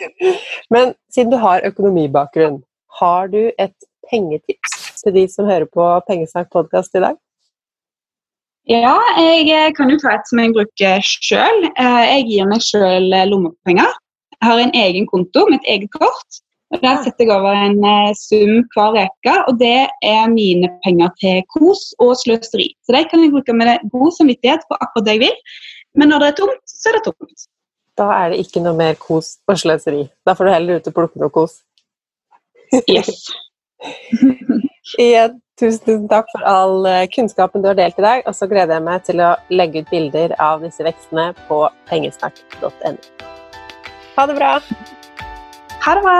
Men 0.73 0.95
siden 1.13 1.31
du 1.33 1.39
har 1.41 1.65
økonomibakgrunn, 1.69 2.61
har 3.01 3.31
du 3.33 3.41
et 3.57 3.77
pengetips 4.11 5.03
til 5.05 5.15
de 5.17 5.27
som 5.31 5.49
hører 5.49 5.69
på 5.71 5.87
Pengesnakk 6.09 6.51
podkast 6.53 6.97
i 6.99 7.05
dag? 7.05 7.19
Ja, 8.71 8.95
jeg 9.17 9.49
eh, 9.51 9.73
kan 9.75 9.91
jo 9.91 9.97
ta 9.99 10.13
et 10.15 10.29
som 10.29 10.43
jeg 10.43 10.53
bruker 10.55 11.03
sjøl. 11.03 11.65
Eh, 11.71 12.03
jeg 12.07 12.27
gir 12.29 12.51
meg 12.51 12.63
sjøl 12.63 13.09
eh, 13.09 13.27
lommepenger. 13.31 13.97
Jeg 14.37 14.47
har 14.47 14.63
en 14.63 14.77
egen 14.83 15.09
konto 15.11 15.47
med 15.49 15.59
et 15.61 15.73
eget 15.75 15.91
kort. 15.97 16.39
og 16.71 16.85
Der 16.85 17.01
setter 17.03 17.27
jeg 17.27 17.35
over 17.35 17.57
en 17.57 17.81
sum 18.15 18.61
hver 18.77 19.01
uke, 19.01 19.35
og 19.51 19.59
det 19.59 19.89
er 20.07 20.31
mine 20.31 20.71
penger 20.85 21.11
til 21.21 21.43
kos 21.51 21.89
og 21.99 22.15
sløseri. 22.21 22.69
Så 22.87 22.95
det 22.95 23.09
kan 23.11 23.25
jeg 23.25 23.33
bruke 23.35 23.57
med 23.57 23.83
god 23.91 24.15
samvittighet 24.21 24.65
på 24.69 24.79
akkurat 24.79 25.09
det 25.09 25.17
jeg 25.17 25.25
vil. 25.27 25.37
Men 25.99 26.13
når 26.15 26.23
det 26.23 26.31
er 26.31 26.39
tomt, 26.45 26.63
så 26.71 26.93
er 26.93 27.01
det 27.01 27.05
tomt. 27.11 27.47
Da 27.99 28.09
er 28.21 28.33
det 28.33 28.45
ikke 28.47 28.63
noe 28.63 28.79
mer 28.79 28.97
kos 29.03 29.35
og 29.51 29.59
sløseri. 29.61 30.07
Da 30.25 30.37
får 30.39 30.47
du 30.47 30.55
heller 30.55 30.79
ut 30.79 30.91
og 30.93 30.99
plukke 31.01 31.21
noe 31.21 31.35
kos. 31.35 31.59
Yes. 32.87 33.27
Igjen, 34.99 35.37
tusen, 35.61 35.83
tusen 35.85 36.09
takk 36.11 36.31
for 36.33 36.47
all 36.49 36.87
eh, 36.89 37.07
kunnskapen 37.15 37.63
du 37.63 37.71
har 37.71 37.79
delt 37.79 37.99
i 38.01 38.07
dag. 38.07 38.25
Og 38.27 38.37
så 38.37 38.49
gleder 38.51 38.79
jeg 38.79 38.87
meg 38.87 39.05
til 39.07 39.23
å 39.25 39.35
legge 39.53 39.85
ut 39.85 39.93
bilder 39.93 40.35
av 40.43 40.65
disse 40.65 40.85
vekstene 40.87 41.31
på 41.49 41.63
pengesnakk.no. 41.91 42.97
Ha 44.17 44.27
det 44.27 44.41
bra. 44.41 44.57
Ha 45.87 45.97
det 45.97 46.05
bra. 46.05 46.19